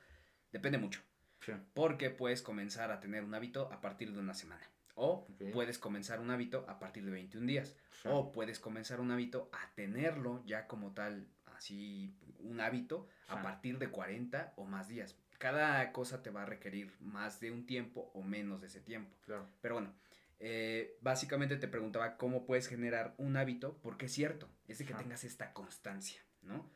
Depende 0.52 0.78
mucho. 0.78 1.02
Sí. 1.42 1.52
Porque 1.74 2.10
puedes 2.10 2.42
comenzar 2.42 2.92
a 2.92 3.00
tener 3.00 3.24
un 3.24 3.34
hábito 3.36 3.72
a 3.72 3.82
partir 3.82 4.14
de 4.14 4.20
una 4.20 4.34
semana. 4.34 4.64
O 4.96 5.28
puedes 5.52 5.78
comenzar 5.78 6.22
un 6.22 6.32
hábito 6.32 6.66
a 6.70 6.80
partir 6.80 7.04
de 7.04 7.12
21 7.12 7.46
días. 7.46 7.76
Sí. 8.02 8.08
O 8.10 8.32
puedes 8.32 8.60
comenzar 8.60 9.02
un 9.02 9.12
hábito 9.12 9.50
a 9.52 9.74
tenerlo 9.76 10.42
ya 10.46 10.68
como 10.68 10.94
tal, 10.94 11.28
así, 11.66 12.14
un 12.40 12.62
hábito 12.62 13.08
a 13.28 13.42
partir 13.42 13.80
de 13.80 13.90
40 13.90 14.54
o 14.56 14.66
más 14.66 14.88
días. 14.88 15.18
Cada 15.40 15.92
cosa 15.92 16.22
te 16.22 16.30
va 16.30 16.44
a 16.44 16.46
requerir 16.46 16.94
más 17.00 17.40
de 17.40 17.52
un 17.52 17.66
tiempo 17.66 18.12
o 18.14 18.22
menos 18.22 18.62
de 18.62 18.68
ese 18.68 18.80
tiempo. 18.82 19.18
Claro. 19.26 19.48
Pero 19.62 19.76
bueno, 19.76 19.94
eh, 20.40 20.98
básicamente 21.02 21.58
te 21.58 21.68
preguntaba 21.68 22.18
cómo 22.18 22.46
puedes 22.46 22.68
generar 22.68 23.16
un 23.18 23.36
hábito, 23.36 23.80
porque 23.82 24.06
es 24.06 24.14
cierto, 24.14 24.48
es 24.68 24.78
de 24.78 24.86
que 24.86 24.94
Ajá. 24.94 25.02
tengas 25.04 25.24
esta 25.24 25.54
constancia, 25.54 26.22
¿no? 26.42 26.70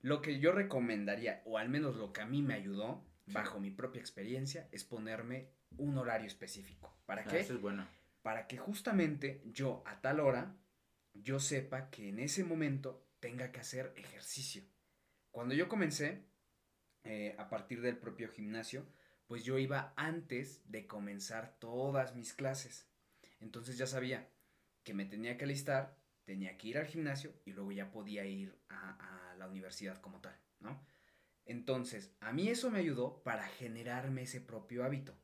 Lo 0.00 0.20
que 0.20 0.38
yo 0.40 0.52
recomendaría, 0.52 1.42
o 1.46 1.56
al 1.58 1.68
menos 1.68 1.96
lo 1.96 2.12
que 2.12 2.20
a 2.20 2.26
mí 2.26 2.42
me 2.42 2.54
ayudó, 2.54 3.04
Sí. 3.26 3.32
bajo 3.32 3.58
mi 3.58 3.70
propia 3.72 3.98
experiencia, 4.00 4.68
es 4.70 4.84
ponerme 4.84 5.48
un 5.78 5.98
horario 5.98 6.28
específico. 6.28 6.96
¿Para 7.06 7.22
Ah, 7.22 7.26
qué? 7.28 7.40
Eso 7.40 7.54
es 7.54 7.60
bueno. 7.60 7.84
Para 8.22 8.46
que 8.46 8.56
justamente 8.56 9.42
yo 9.46 9.82
a 9.84 10.00
tal 10.00 10.20
hora, 10.20 10.54
yo 11.14 11.40
sepa 11.40 11.90
que 11.90 12.08
en 12.10 12.20
ese 12.20 12.44
momento 12.44 13.05
tenga 13.26 13.50
que 13.50 13.58
hacer 13.58 13.92
ejercicio. 13.96 14.62
Cuando 15.32 15.52
yo 15.52 15.68
comencé, 15.68 16.28
eh, 17.02 17.34
a 17.38 17.48
partir 17.48 17.80
del 17.80 17.98
propio 17.98 18.28
gimnasio, 18.28 18.86
pues 19.26 19.42
yo 19.42 19.58
iba 19.58 19.92
antes 19.96 20.62
de 20.70 20.86
comenzar 20.86 21.58
todas 21.58 22.14
mis 22.14 22.34
clases. 22.34 22.88
Entonces 23.40 23.78
ya 23.78 23.88
sabía 23.88 24.30
que 24.84 24.94
me 24.94 25.06
tenía 25.06 25.36
que 25.36 25.42
alistar, 25.42 25.98
tenía 26.24 26.56
que 26.56 26.68
ir 26.68 26.78
al 26.78 26.86
gimnasio 26.86 27.32
y 27.44 27.50
luego 27.50 27.72
ya 27.72 27.90
podía 27.90 28.24
ir 28.26 28.56
a, 28.68 29.32
a 29.32 29.34
la 29.34 29.48
universidad 29.48 30.00
como 30.00 30.20
tal, 30.20 30.40
¿no? 30.60 30.86
Entonces, 31.46 32.14
a 32.20 32.32
mí 32.32 32.48
eso 32.48 32.70
me 32.70 32.78
ayudó 32.78 33.24
para 33.24 33.48
generarme 33.48 34.22
ese 34.22 34.40
propio 34.40 34.84
hábito. 34.84 35.18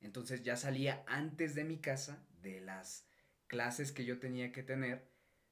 Entonces 0.00 0.42
ya 0.42 0.56
salía 0.56 1.04
antes 1.06 1.54
de 1.54 1.64
mi 1.64 1.78
casa 1.78 2.22
de 2.42 2.60
las 2.60 3.08
clases 3.46 3.92
que 3.92 4.04
yo 4.04 4.18
tenía 4.18 4.52
que 4.52 4.62
tener 4.62 5.09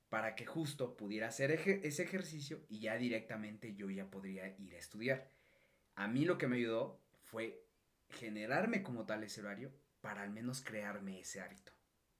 para 0.08 0.34
que 0.34 0.46
justo 0.46 0.96
pudiera 0.96 1.28
hacer 1.28 1.50
ese 1.50 2.02
ejercicio 2.02 2.64
y 2.68 2.80
ya 2.80 2.96
directamente 2.96 3.74
yo 3.74 3.90
ya 3.90 4.10
podría 4.10 4.48
ir 4.58 4.74
a 4.74 4.78
estudiar. 4.78 5.30
A 5.94 6.08
mí 6.08 6.24
lo 6.24 6.38
que 6.38 6.48
me 6.48 6.56
ayudó 6.56 7.02
fue 7.22 7.66
generarme 8.08 8.82
como 8.82 9.04
tal 9.04 9.24
ese 9.24 9.40
horario 9.40 9.72
para 10.00 10.22
al 10.22 10.30
menos 10.30 10.62
crearme 10.62 11.20
ese 11.20 11.40
hábito. 11.40 11.72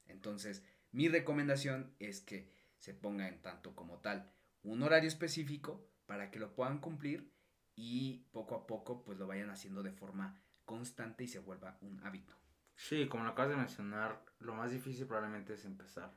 Entonces, 0.06 0.64
mi 0.90 1.08
recomendación 1.08 1.94
es 1.98 2.20
que 2.20 2.52
se 2.78 2.94
ponga 2.94 3.28
en 3.28 3.40
tanto 3.40 3.74
como 3.74 4.00
tal 4.00 4.32
un 4.62 4.82
horario 4.82 5.08
específico 5.08 5.88
para 6.06 6.30
que 6.30 6.38
lo 6.38 6.54
puedan 6.54 6.80
cumplir 6.80 7.32
y 7.74 8.26
poco 8.32 8.54
a 8.54 8.66
poco 8.66 9.04
pues 9.04 9.18
lo 9.18 9.26
vayan 9.26 9.50
haciendo 9.50 9.82
de 9.82 9.92
forma 9.92 10.40
constante 10.64 11.24
y 11.24 11.28
se 11.28 11.38
vuelva 11.38 11.78
un 11.80 12.04
hábito. 12.04 12.34
Sí, 12.74 13.08
como 13.08 13.24
lo 13.24 13.30
acabas 13.30 13.50
de 13.50 13.56
mencionar, 13.56 14.24
lo 14.38 14.54
más 14.54 14.70
difícil 14.70 15.06
probablemente 15.06 15.54
es 15.54 15.64
empezar. 15.64 16.12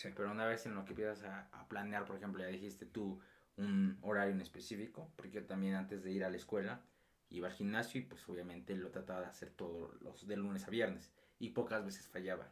Sí. 0.00 0.08
Pero 0.16 0.30
una 0.30 0.46
vez 0.46 0.64
en 0.66 0.74
lo 0.74 0.84
que 0.84 0.90
empiezas 0.92 1.24
a, 1.24 1.48
a 1.52 1.68
planear, 1.68 2.06
por 2.06 2.16
ejemplo, 2.16 2.42
ya 2.42 2.48
dijiste 2.48 2.86
tú 2.86 3.20
un 3.56 3.98
horario 4.00 4.32
en 4.32 4.40
específico, 4.40 5.12
porque 5.16 5.32
yo 5.32 5.44
también 5.44 5.74
antes 5.74 6.02
de 6.02 6.10
ir 6.10 6.24
a 6.24 6.30
la 6.30 6.36
escuela 6.36 6.80
iba 7.28 7.48
al 7.48 7.54
gimnasio 7.54 8.00
y 8.00 8.04
pues 8.04 8.26
obviamente 8.28 8.74
lo 8.74 8.90
trataba 8.90 9.20
de 9.20 9.26
hacer 9.26 9.50
todos 9.50 10.00
los 10.00 10.26
de 10.26 10.36
lunes 10.36 10.66
a 10.66 10.70
viernes 10.70 11.12
y 11.38 11.50
pocas 11.50 11.84
veces 11.84 12.08
fallaba. 12.08 12.48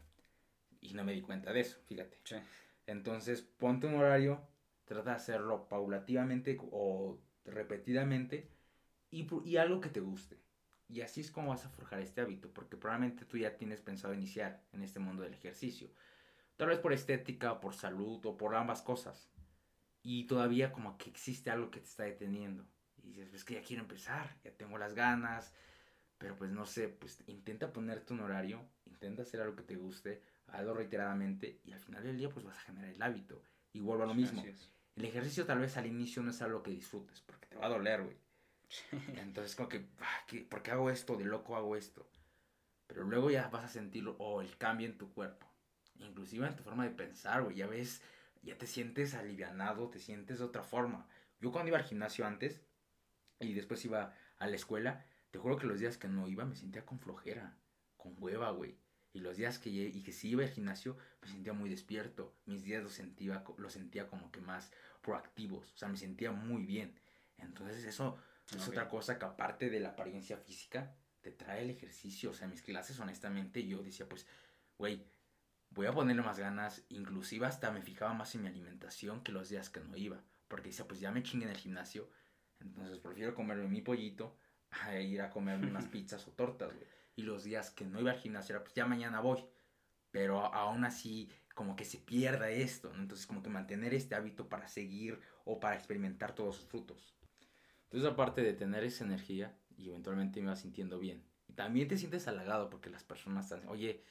Y 0.81 0.93
no 0.93 1.05
me 1.05 1.13
di 1.13 1.23
cuenta 1.23 1.53
de 1.53 1.61
eso, 1.61 1.81
fíjate. 1.87 2.19
Sí. 2.25 2.37
Entonces, 2.87 3.43
ponte 3.43 3.87
un 3.87 3.95
horario, 3.95 4.47
trata 4.85 5.11
de 5.11 5.17
hacerlo 5.17 5.69
paulativamente 5.69 6.59
o 6.71 7.19
repetidamente 7.45 8.49
y, 9.11 9.27
y 9.45 9.57
algo 9.57 9.81
que 9.81 9.89
te 9.89 10.01
guste. 10.01 10.37
Y 10.89 11.01
así 11.03 11.21
es 11.21 11.31
como 11.31 11.49
vas 11.49 11.67
a 11.67 11.71
forjar 11.71 12.01
este 12.01 12.21
hábito, 12.21 12.51
porque 12.53 12.77
probablemente 12.77 13.25
tú 13.25 13.37
ya 13.37 13.57
tienes 13.57 13.81
pensado 13.81 14.15
iniciar 14.15 14.63
en 14.73 14.83
este 14.83 15.01
mundo 15.01 15.23
del 15.23 15.35
ejercicio. 15.35 15.91
Tal 16.59 16.69
vez 16.69 16.79
por 16.81 16.93
estética, 16.93 17.53
o 17.53 17.61
por 17.61 17.75
salud, 17.75 18.25
o 18.27 18.37
por 18.37 18.55
ambas 18.55 18.83
cosas. 18.83 19.31
Y 20.03 20.27
todavía 20.27 20.73
como 20.73 20.99
que 20.99 21.09
existe 21.09 21.51
algo 21.51 21.71
que 21.71 21.81
te 21.81 21.87
está 21.87 22.03
deteniendo. 22.03 22.67
Y 23.03 23.13
dices, 23.13 23.33
es 23.33 23.45
que 23.45 23.55
ya 23.55 23.63
quiero 23.63 23.83
empezar, 23.83 24.37
ya 24.45 24.51
tengo 24.51 24.77
las 24.77 24.93
ganas. 24.95 25.55
Pero 26.19 26.37
pues 26.37 26.51
no 26.51 26.67
sé, 26.67 26.89
pues 26.89 27.23
intenta 27.29 27.73
ponerte 27.73 28.13
un 28.13 28.21
horario, 28.21 28.69
intenta 28.87 29.23
hacer 29.23 29.41
algo 29.41 29.55
que 29.55 29.63
te 29.63 29.77
guste, 29.77 30.21
hazlo 30.49 30.75
reiteradamente 30.75 31.61
y 31.65 31.71
al 31.71 31.79
final 31.79 32.03
del 32.03 32.19
día 32.19 32.29
pues 32.29 32.45
vas 32.45 32.57
a 32.59 32.63
generar 32.63 32.91
el 32.91 33.01
hábito. 33.01 33.41
Y 33.73 33.79
vuelvo 33.79 34.03
a 34.03 34.07
lo 34.07 34.15
mismo. 34.15 34.43
Es. 34.45 34.69
El 34.97 35.05
ejercicio 35.05 35.47
tal 35.47 35.61
vez 35.61 35.77
al 35.77 35.87
inicio 35.87 36.21
no 36.25 36.33
es 36.33 36.43
algo 36.43 36.65
que 36.65 36.73
disfrutes, 36.73 37.21
porque 37.21 37.47
te 37.47 37.57
va 37.57 37.67
a 37.67 37.69
doler, 37.69 38.03
güey. 38.03 38.17
Entonces 39.17 39.55
como 39.55 39.69
que, 39.69 39.87
ah, 40.01 40.25
¿qué- 40.27 40.41
¿por 40.41 40.61
qué 40.63 40.73
hago 40.73 40.91
esto? 40.91 41.17
De 41.17 41.25
loco 41.25 41.55
hago 41.55 41.77
esto. 41.77 42.11
Pero 42.89 43.05
luego 43.05 43.31
ya 43.31 43.47
vas 43.49 43.65
a 43.65 43.69
sentirlo, 43.69 44.17
o 44.19 44.41
el 44.41 44.57
cambio 44.59 44.89
en 44.89 44.99
tu 44.99 45.13
cuerpo. 45.13 45.47
Inclusive 45.99 46.47
en 46.47 46.57
tu 46.57 46.63
forma 46.63 46.85
de 46.85 46.91
pensar, 46.91 47.43
güey. 47.43 47.57
Ya 47.57 47.67
ves, 47.67 48.03
ya 48.43 48.57
te 48.57 48.67
sientes 48.67 49.15
alivianado, 49.15 49.89
te 49.89 49.99
sientes 49.99 50.39
de 50.39 50.45
otra 50.45 50.63
forma. 50.63 51.07
Yo 51.41 51.53
cuando 51.53 51.69
iba 51.69 51.79
al 51.79 51.85
gimnasio 51.85 52.27
antes 52.27 52.61
y 53.41 53.53
después 53.55 53.85
iba 53.85 54.15
a 54.39 54.47
la 54.47 54.57
escuela, 54.57 55.05
te 55.31 55.39
juro 55.39 55.57
que 55.57 55.67
los 55.67 55.81
días 55.81 55.99
que 55.99 56.09
no 56.09 56.29
iba 56.29 56.45
me 56.45 56.57
sentía 56.57 56.85
con 56.87 56.99
flojera, 56.99 57.57
con 57.97 58.15
hueva, 58.19 58.51
güey. 58.51 58.77
Y 59.13 59.21
los 59.21 59.37
días 59.37 59.59
que, 59.59 59.71
y 59.71 60.03
que 60.03 60.13
sí 60.13 60.31
iba 60.31 60.43
al 60.43 60.51
gimnasio 60.51 60.97
me 61.23 61.29
sentía 61.29 61.53
muy 61.53 61.71
despierto. 61.71 62.35
Mis 62.47 62.63
días 62.63 62.83
los 62.83 62.93
sentía, 62.93 63.45
los 63.57 63.73
sentía 63.73 64.07
como 64.07 64.31
que 64.31 64.41
más 64.41 64.71
proactivos. 65.01 65.73
O 65.73 65.77
sea, 65.77 65.89
me 65.89 65.97
sentía 65.97 66.31
muy 66.31 66.65
bien. 66.65 66.95
Entonces 67.39 67.85
eso 67.85 68.19
es 68.55 68.69
otra 68.69 68.89
cosa 68.89 69.19
que 69.19 69.25
aparte 69.25 69.71
de 69.71 69.81
la 69.81 69.91
apariencia 69.91 70.37
física, 70.37 70.95
te 71.21 71.31
trae 71.33 71.63
el 71.63 71.71
ejercicio. 71.71 72.31
O 72.31 72.35
sea, 72.35 72.49
mis 72.49 72.63
clases, 72.63 72.99
honestamente, 73.01 73.67
yo 73.67 73.83
decía, 73.83 74.09
pues, 74.09 74.27
güey, 74.77 75.05
voy 75.71 75.87
a 75.87 75.93
ponerle 75.93 76.23
más 76.23 76.39
ganas. 76.39 76.85
Inclusive 76.89 77.47
hasta 77.47 77.71
me 77.71 77.83
fijaba 77.83 78.13
más 78.15 78.35
en 78.35 78.43
mi 78.43 78.49
alimentación 78.49 79.23
que 79.23 79.33
los 79.33 79.49
días 79.49 79.71
que 79.71 79.81
no 79.81 79.97
iba. 79.97 80.23
Porque 80.49 80.69
decía, 80.69 80.87
pues 80.87 81.01
ya 81.01 81.11
me 81.11 81.23
chingué 81.23 81.47
en 81.47 81.53
el 81.53 81.59
gimnasio. 81.59 82.09
Entonces 82.61 82.99
prefiero 82.99 83.35
comerme 83.35 83.69
mi 83.69 83.83
pollito 83.83 84.37
a 84.71 84.99
ir 84.99 85.23
a 85.23 85.31
comerme 85.31 85.69
unas 85.69 85.87
pizzas 85.89 86.27
o 86.29 86.33
tortas, 86.33 86.73
güey. 86.73 86.87
Y 87.17 87.23
los 87.23 87.45
días 87.45 87.71
que 87.71 87.85
no 87.85 88.01
iba 88.01 88.13
al 88.13 88.19
gimnasio 88.19 88.55
era, 88.55 88.65
pues 88.65 88.75
ya 88.75 88.87
mañana 88.87 89.21
voy. 89.21 89.45
Pero 90.11 90.45
aún 90.55 90.85
así, 90.85 91.31
como 91.55 91.77
que 91.77 91.85
se 91.85 91.99
pierda 91.99 92.51
esto, 92.51 92.93
¿no? 92.93 93.03
Entonces, 93.03 93.27
como 93.27 93.43
que 93.43 93.51
mantener 93.51 93.93
este 93.93 94.15
hábito 94.15 94.49
para 94.49 94.69
seguir 94.69 95.21
o 95.45 95.61
para 95.61 95.75
experimentar 95.75 96.35
todos 96.35 96.57
sus 96.57 96.67
frutos. 96.67 97.15
Entonces, 97.85 98.11
aparte 98.11 98.43
de 98.43 98.55
tener 98.55 98.85
esa 98.85 99.05
energía, 99.05 99.59
y 99.79 99.89
eventualmente 99.89 100.41
me 100.41 100.47
iba 100.47 100.57
sintiendo 100.57 100.99
bien. 100.99 101.25
Y 101.47 101.55
también 101.55 101.89
te 101.89 101.97
sientes 101.97 102.29
halagado 102.29 102.69
porque 102.69 102.91
las 102.91 103.05
personas 103.05 103.47
están, 103.47 103.67
oye, 103.69 104.05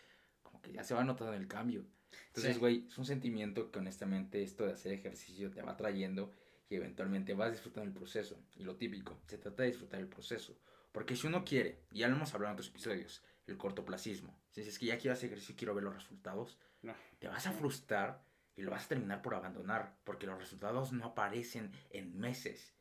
como 0.58 0.62
que 0.62 0.74
ya 0.74 0.84
se 0.84 0.94
va 0.94 1.04
notando 1.04 1.34
el 1.34 1.48
cambio. 1.48 1.86
Entonces, 2.28 2.54
Sí. 2.56 2.60
güey, 2.60 2.86
es 2.88 2.98
un 2.98 3.06
sentimiento 3.06 3.72
que 3.72 3.80
honestamente 3.80 4.42
esto 4.44 4.66
de 4.66 4.74
hacer 4.74 4.94
ejercicio 4.94 5.52
te 5.52 5.62
va 5.62 5.76
trayendo 5.78 6.32
y 6.70 6.76
eventualmente 6.76 7.34
vas 7.34 7.52
disfrutando 7.52 7.88
el 7.88 7.94
proceso. 7.94 8.40
Y 8.56 8.64
lo 8.64 8.76
típico, 8.76 9.18
se 9.28 9.38
trata 9.38 9.64
de 9.64 9.70
disfrutar 9.70 10.00
el 10.00 10.08
proceso. 10.08 10.58
Porque 10.92 11.16
si 11.16 11.28
uno 11.28 11.44
quiere, 11.46 11.84
y 11.92 12.00
ya 12.00 12.08
lo 12.08 12.16
hemos 12.16 12.34
hablado 12.34 12.52
en 12.52 12.56
otros 12.56 12.70
episodios, 12.70 13.22
el 13.46 13.58
cortoplacismo. 13.58 14.38
Si 14.52 14.62
dices 14.62 14.80
que 14.80 14.88
ya 14.88 14.98
quiero 14.98 15.14
hacer 15.14 15.28
ejercicio 15.28 15.54
y 15.54 15.58
quiero 15.58 15.76
ver 15.76 15.84
los 15.84 15.94
resultados, 15.96 16.58
No. 16.82 16.94
te 17.20 17.28
vas 17.28 17.46
a 17.48 17.52
frustrar 17.52 18.24
y 18.56 18.62
lo 18.64 18.72
vas 18.72 18.86
a 18.86 18.90
terminar 18.90 19.22
por 19.22 19.36
abandonar. 19.36 19.96
Porque 20.04 20.26
los 20.28 20.40
resultados 20.40 20.92
no 20.94 21.06
aparecen 21.06 21.72
en 21.92 22.18
meses. 22.18 22.74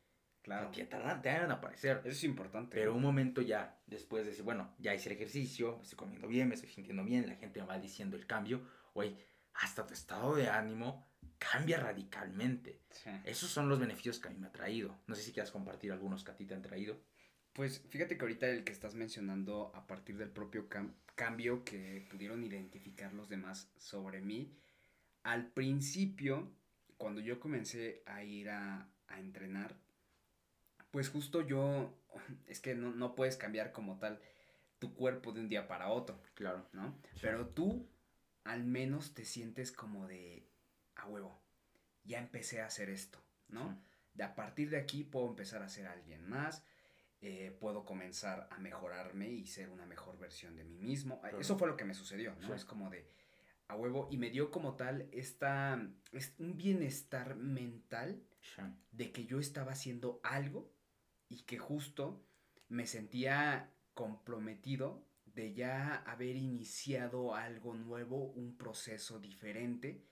Claro. 0.47 0.71
Que 0.71 0.85
tardan, 0.85 1.21
te 1.21 1.29
van 1.29 1.51
a 1.51 1.55
aparecer. 1.55 1.97
Eso 1.99 2.09
es 2.09 2.23
importante. 2.23 2.75
Pero 2.75 2.95
un 2.95 3.01
momento 3.01 3.41
ya, 3.41 3.77
después 3.85 4.23
de 4.23 4.29
decir, 4.29 4.45
bueno, 4.45 4.73
ya 4.79 4.95
hice 4.95 5.09
el 5.09 5.15
ejercicio, 5.17 5.75
me 5.75 5.83
estoy 5.83 5.97
comiendo 5.97 6.27
bien, 6.27 6.47
me 6.47 6.55
estoy 6.55 6.69
sintiendo 6.69 7.03
bien, 7.03 7.27
la 7.27 7.35
gente 7.35 7.59
me 7.59 7.67
va 7.67 7.77
diciendo 7.79 8.15
el 8.15 8.25
cambio, 8.25 8.61
güey, 8.93 9.17
hasta 9.53 9.85
tu 9.85 9.93
estado 9.93 10.35
de 10.35 10.47
ánimo 10.49 11.05
cambia 11.37 11.79
radicalmente. 11.79 12.81
Sí. 12.91 13.09
Esos 13.25 13.49
son 13.49 13.67
los 13.67 13.77
beneficios 13.79 14.19
que 14.19 14.29
a 14.29 14.31
mí 14.31 14.37
me 14.39 14.47
ha 14.47 14.51
traído. 14.51 14.97
No 15.05 15.15
sé 15.15 15.21
si 15.21 15.33
quieras 15.33 15.51
compartir 15.51 15.91
algunos 15.91 16.23
que 16.23 16.31
a 16.31 16.35
ti 16.35 16.45
te 16.45 16.53
han 16.55 16.61
traído. 16.61 16.99
Pues 17.53 17.83
fíjate 17.89 18.17
que 18.17 18.23
ahorita 18.23 18.47
el 18.47 18.63
que 18.63 18.71
estás 18.71 18.95
mencionando 18.95 19.71
a 19.75 19.85
partir 19.85 20.15
del 20.17 20.29
propio 20.29 20.69
cam- 20.69 20.93
cambio 21.15 21.63
que 21.65 22.07
pudieron 22.09 22.43
identificar 22.43 23.13
los 23.13 23.27
demás 23.29 23.69
sobre 23.77 24.21
mí, 24.21 24.55
al 25.23 25.47
principio, 25.51 26.51
cuando 26.97 27.19
yo 27.19 27.39
comencé 27.39 28.01
a 28.05 28.23
ir 28.23 28.49
a, 28.49 28.87
a 29.07 29.19
entrenar, 29.19 29.75
pues 30.91 31.09
justo 31.09 31.41
yo, 31.41 31.93
es 32.47 32.59
que 32.59 32.75
no, 32.75 32.91
no 32.91 33.15
puedes 33.15 33.37
cambiar 33.37 33.71
como 33.71 33.99
tal 33.99 34.21
tu 34.79 34.93
cuerpo 34.93 35.31
de 35.31 35.41
un 35.41 35.49
día 35.49 35.67
para 35.67 35.89
otro, 35.89 36.21
Claro. 36.35 36.67
¿no? 36.73 36.99
Pero 37.21 37.47
tú 37.47 37.89
al 38.43 38.63
menos 38.63 39.13
te 39.13 39.25
sientes 39.25 39.71
como 39.71 40.07
de, 40.07 40.47
a 40.95 41.07
huevo, 41.07 41.41
ya 42.03 42.19
empecé 42.19 42.61
a 42.61 42.67
hacer 42.67 42.89
esto, 42.89 43.21
¿no? 43.49 43.71
Sí. 43.73 43.79
De 44.13 44.23
a 44.23 44.35
partir 44.35 44.69
de 44.69 44.77
aquí 44.77 45.03
puedo 45.03 45.27
empezar 45.27 45.61
a 45.61 45.69
ser 45.69 45.87
alguien 45.87 46.27
más, 46.27 46.63
eh, 47.19 47.55
puedo 47.59 47.83
comenzar 47.83 48.47
a 48.51 48.57
mejorarme 48.59 49.29
y 49.29 49.47
ser 49.47 49.69
una 49.69 49.85
mejor 49.85 50.17
versión 50.17 50.55
de 50.55 50.63
mí 50.63 50.77
mismo. 50.77 51.19
Claro. 51.19 51.39
Eso 51.39 51.57
fue 51.57 51.67
lo 51.67 51.75
que 51.75 51.83
me 51.85 51.93
sucedió, 51.93 52.35
¿no? 52.35 52.47
Sí. 52.47 52.53
Es 52.53 52.65
como 52.65 52.89
de, 52.89 53.09
a 53.67 53.75
huevo 53.75 54.07
y 54.09 54.17
me 54.17 54.29
dio 54.29 54.49
como 54.49 54.75
tal 54.75 55.09
esta, 55.11 55.81
es 56.13 56.33
un 56.39 56.57
bienestar 56.57 57.35
mental 57.35 58.23
de 58.91 59.11
que 59.11 59.25
yo 59.25 59.39
estaba 59.39 59.73
haciendo 59.73 60.21
algo 60.23 60.71
y 61.29 61.43
que 61.43 61.57
justo 61.57 62.23
me 62.69 62.85
sentía 62.85 63.73
comprometido 63.93 65.05
de 65.25 65.53
ya 65.53 65.97
haber 66.07 66.35
iniciado 66.35 67.35
algo 67.35 67.73
nuevo, 67.75 68.31
un 68.31 68.57
proceso 68.57 69.19
diferente 69.19 70.03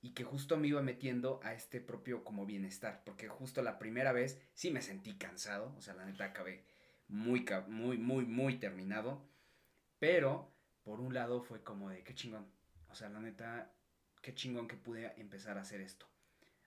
y 0.00 0.14
que 0.14 0.24
justo 0.24 0.56
me 0.56 0.68
iba 0.68 0.82
metiendo 0.82 1.40
a 1.44 1.54
este 1.54 1.80
propio 1.80 2.24
como 2.24 2.44
bienestar, 2.44 3.02
porque 3.04 3.28
justo 3.28 3.62
la 3.62 3.78
primera 3.78 4.12
vez 4.12 4.40
sí 4.52 4.70
me 4.70 4.82
sentí 4.82 5.14
cansado, 5.16 5.74
o 5.76 5.80
sea, 5.80 5.94
la 5.94 6.04
neta 6.04 6.24
acabé 6.24 6.64
muy, 7.06 7.46
muy, 7.68 7.98
muy, 7.98 8.24
muy 8.24 8.58
terminado, 8.58 9.28
pero 9.98 10.52
por 10.82 11.00
un 11.00 11.14
lado 11.14 11.42
fue 11.42 11.62
como 11.62 11.88
de 11.88 12.02
qué 12.02 12.14
chingón, 12.14 12.50
o 12.88 12.94
sea, 12.94 13.08
la 13.10 13.20
neta, 13.20 13.72
qué 14.20 14.34
chingón 14.34 14.66
que 14.66 14.76
pude 14.76 15.12
empezar 15.20 15.56
a 15.56 15.62
hacer 15.62 15.80
esto. 15.80 16.06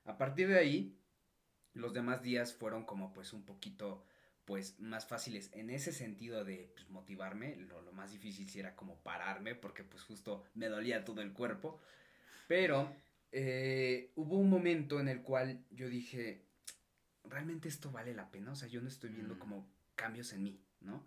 A 0.06 0.18
partir 0.18 0.48
de 0.48 0.60
ahí, 0.60 0.98
los 1.76 1.94
demás 1.94 2.24
días 2.24 2.54
fueron 2.54 2.86
como 2.86 3.14
pues 3.14 3.34
un 3.34 3.44
poquito 3.44 4.04
pues 4.46 4.80
más 4.80 5.08
fáciles 5.08 5.50
en 5.54 5.70
ese 5.70 5.92
sentido 5.92 6.44
de 6.44 6.72
pues, 6.74 6.90
motivarme. 6.90 7.58
Lo, 7.58 7.82
lo, 7.82 7.92
más 7.92 8.12
difícil 8.12 8.48
sí 8.50 8.60
era 8.60 8.76
como 8.76 8.98
pararme 9.02 9.56
porque 9.56 9.84
pues 9.84 10.04
justo 10.04 10.44
me 10.54 10.68
dolía 10.68 11.04
todo 11.04 11.22
el 11.22 11.34
cuerpo. 11.34 11.80
Pero 12.48 12.96
eh, 13.32 14.12
hubo 14.16 14.38
un 14.38 14.50
momento 14.50 15.00
en 15.00 15.08
el 15.08 15.22
cual 15.22 15.66
yo 15.72 15.90
dije, 15.90 16.46
realmente 17.24 17.68
esto 17.68 17.92
vale 17.92 18.14
la 18.14 18.32
pena. 18.32 18.52
O 18.52 18.56
sea, 18.56 18.68
yo 18.68 18.82
no 18.82 18.88
estoy 18.88 19.10
viendo 19.10 19.36
mm. 19.36 19.40
como 19.40 19.68
cambios 19.96 20.32
en 20.34 20.44
mí, 20.44 20.62
¿no? 20.82 21.04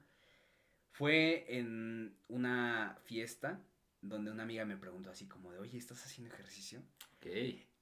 Fue 0.90 1.46
en 1.56 2.16
una 2.26 2.98
fiesta 3.04 3.62
donde 4.00 4.30
una 4.30 4.42
amiga 4.42 4.64
me 4.64 4.76
preguntó 4.76 5.10
así 5.10 5.26
como 5.26 5.52
de, 5.52 5.58
oye, 5.58 5.78
¿estás 5.78 6.04
haciendo 6.04 6.34
ejercicio? 6.34 6.82
Ok. 7.16 7.26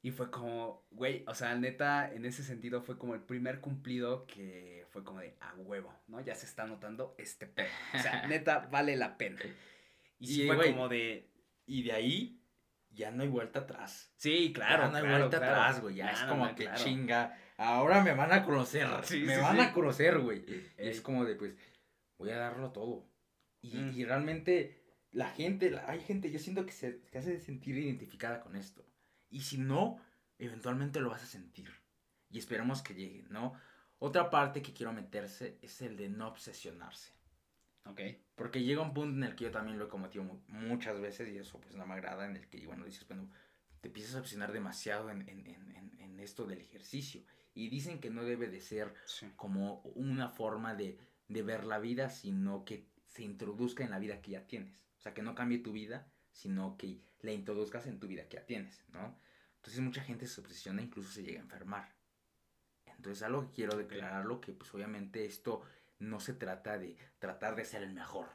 Y 0.06 0.12
fue 0.12 0.30
como, 0.30 0.86
güey, 0.92 1.24
o 1.26 1.34
sea, 1.34 1.56
neta, 1.56 2.12
en 2.14 2.26
ese 2.26 2.44
sentido 2.44 2.80
fue 2.80 2.96
como 2.96 3.16
el 3.16 3.22
primer 3.22 3.58
cumplido 3.58 4.24
que 4.28 4.86
fue 4.90 5.02
como 5.02 5.18
de 5.18 5.34
a 5.40 5.52
huevo, 5.56 5.92
¿no? 6.06 6.20
Ya 6.20 6.36
se 6.36 6.46
está 6.46 6.64
notando 6.64 7.16
este 7.18 7.48
pedo. 7.48 7.66
O 7.92 7.98
sea, 7.98 8.24
neta, 8.28 8.68
vale 8.70 8.94
la 8.94 9.18
pena. 9.18 9.40
Y, 10.20 10.28
sí 10.28 10.46
fue 10.46 10.70
como 10.70 10.88
de. 10.88 11.28
Y 11.66 11.82
de 11.82 11.90
ahí 11.90 12.40
ya 12.90 13.10
no 13.10 13.24
hay 13.24 13.28
vuelta 13.28 13.58
atrás. 13.58 14.12
Sí, 14.16 14.52
claro. 14.52 14.84
Ya 14.84 14.90
no 14.90 14.96
hay 14.98 15.18
vuelta 15.18 15.38
atrás, 15.38 15.80
güey. 15.80 15.96
Ya, 15.96 16.12
es 16.12 16.20
como 16.20 16.54
que 16.54 16.70
chinga. 16.74 17.36
Ahora 17.56 18.00
me 18.04 18.14
van 18.14 18.32
a 18.32 18.44
conocer. 18.44 18.86
me 19.26 19.38
van 19.38 19.58
a 19.58 19.72
conocer, 19.72 20.20
güey. 20.20 20.44
Es 20.76 21.00
como 21.00 21.24
de, 21.24 21.34
pues, 21.34 21.56
voy 22.16 22.30
a 22.30 22.36
darlo 22.36 22.70
todo. 22.70 23.10
Y, 23.60 23.76
y 23.76 24.04
realmente 24.04 24.84
la 25.10 25.30
gente, 25.30 25.76
hay 25.84 25.98
gente, 25.98 26.30
yo 26.30 26.38
siento 26.38 26.64
que 26.64 26.70
se 26.70 27.00
que 27.10 27.18
hace 27.18 27.40
sentir 27.40 27.76
identificada 27.76 28.40
con 28.40 28.54
esto. 28.54 28.86
Y 29.30 29.42
si 29.42 29.58
no, 29.58 29.98
eventualmente 30.38 31.00
lo 31.00 31.10
vas 31.10 31.22
a 31.22 31.26
sentir. 31.26 31.70
Y 32.30 32.38
esperamos 32.38 32.82
que 32.82 32.94
llegue, 32.94 33.24
¿no? 33.28 33.54
Otra 33.98 34.30
parte 34.30 34.62
que 34.62 34.72
quiero 34.72 34.92
meterse 34.92 35.58
es 35.62 35.80
el 35.82 35.96
de 35.96 36.08
no 36.08 36.28
obsesionarse. 36.28 37.12
Ok. 37.84 38.00
Porque 38.34 38.62
llega 38.62 38.82
un 38.82 38.92
punto 38.92 39.16
en 39.16 39.24
el 39.24 39.36
que 39.36 39.44
yo 39.44 39.50
también 39.50 39.78
lo 39.78 39.86
he 39.86 39.88
cometido 39.88 40.24
muchas 40.48 41.00
veces 41.00 41.28
y 41.28 41.38
eso 41.38 41.60
pues 41.60 41.74
no 41.74 41.86
me 41.86 41.94
agrada, 41.94 42.26
en 42.26 42.36
el 42.36 42.48
que, 42.48 42.66
bueno, 42.66 42.84
dices, 42.84 43.06
bueno, 43.06 43.30
te 43.80 43.88
empiezas 43.88 44.16
a 44.16 44.18
obsesionar 44.18 44.52
demasiado 44.52 45.10
en, 45.10 45.28
en, 45.28 45.46
en, 45.46 45.96
en 46.00 46.20
esto 46.20 46.44
del 46.44 46.60
ejercicio. 46.60 47.22
Y 47.54 47.68
dicen 47.70 48.00
que 48.00 48.10
no 48.10 48.24
debe 48.24 48.48
de 48.48 48.60
ser 48.60 48.94
como 49.36 49.80
una 49.94 50.28
forma 50.28 50.74
de, 50.74 50.98
de 51.28 51.42
ver 51.42 51.64
la 51.64 51.78
vida, 51.78 52.10
sino 52.10 52.64
que 52.64 52.86
se 53.06 53.22
introduzca 53.22 53.82
en 53.82 53.90
la 53.90 53.98
vida 53.98 54.20
que 54.20 54.32
ya 54.32 54.46
tienes. 54.46 54.84
O 54.98 55.00
sea, 55.00 55.14
que 55.14 55.22
no 55.22 55.34
cambie 55.34 55.58
tu 55.58 55.72
vida, 55.72 56.06
sino 56.32 56.76
que 56.76 57.00
la 57.20 57.32
introduzcas 57.32 57.86
en 57.86 57.98
tu 57.98 58.06
vida 58.06 58.28
que 58.28 58.36
ya 58.36 58.46
tienes, 58.46 58.84
¿no? 58.88 59.18
Entonces 59.56 59.80
mucha 59.80 60.02
gente 60.02 60.26
se 60.26 60.40
obsesiona, 60.40 60.82
incluso 60.82 61.10
se 61.10 61.22
llega 61.22 61.40
a 61.40 61.42
enfermar. 61.42 61.94
Entonces 62.86 63.22
algo 63.22 63.46
que 63.48 63.52
quiero 63.52 63.76
declararlo, 63.76 64.40
que 64.40 64.52
pues 64.52 64.72
obviamente 64.74 65.24
esto 65.24 65.62
no 65.98 66.20
se 66.20 66.34
trata 66.34 66.78
de 66.78 66.96
tratar 67.18 67.56
de 67.56 67.64
ser 67.64 67.82
el 67.82 67.92
mejor 67.92 68.28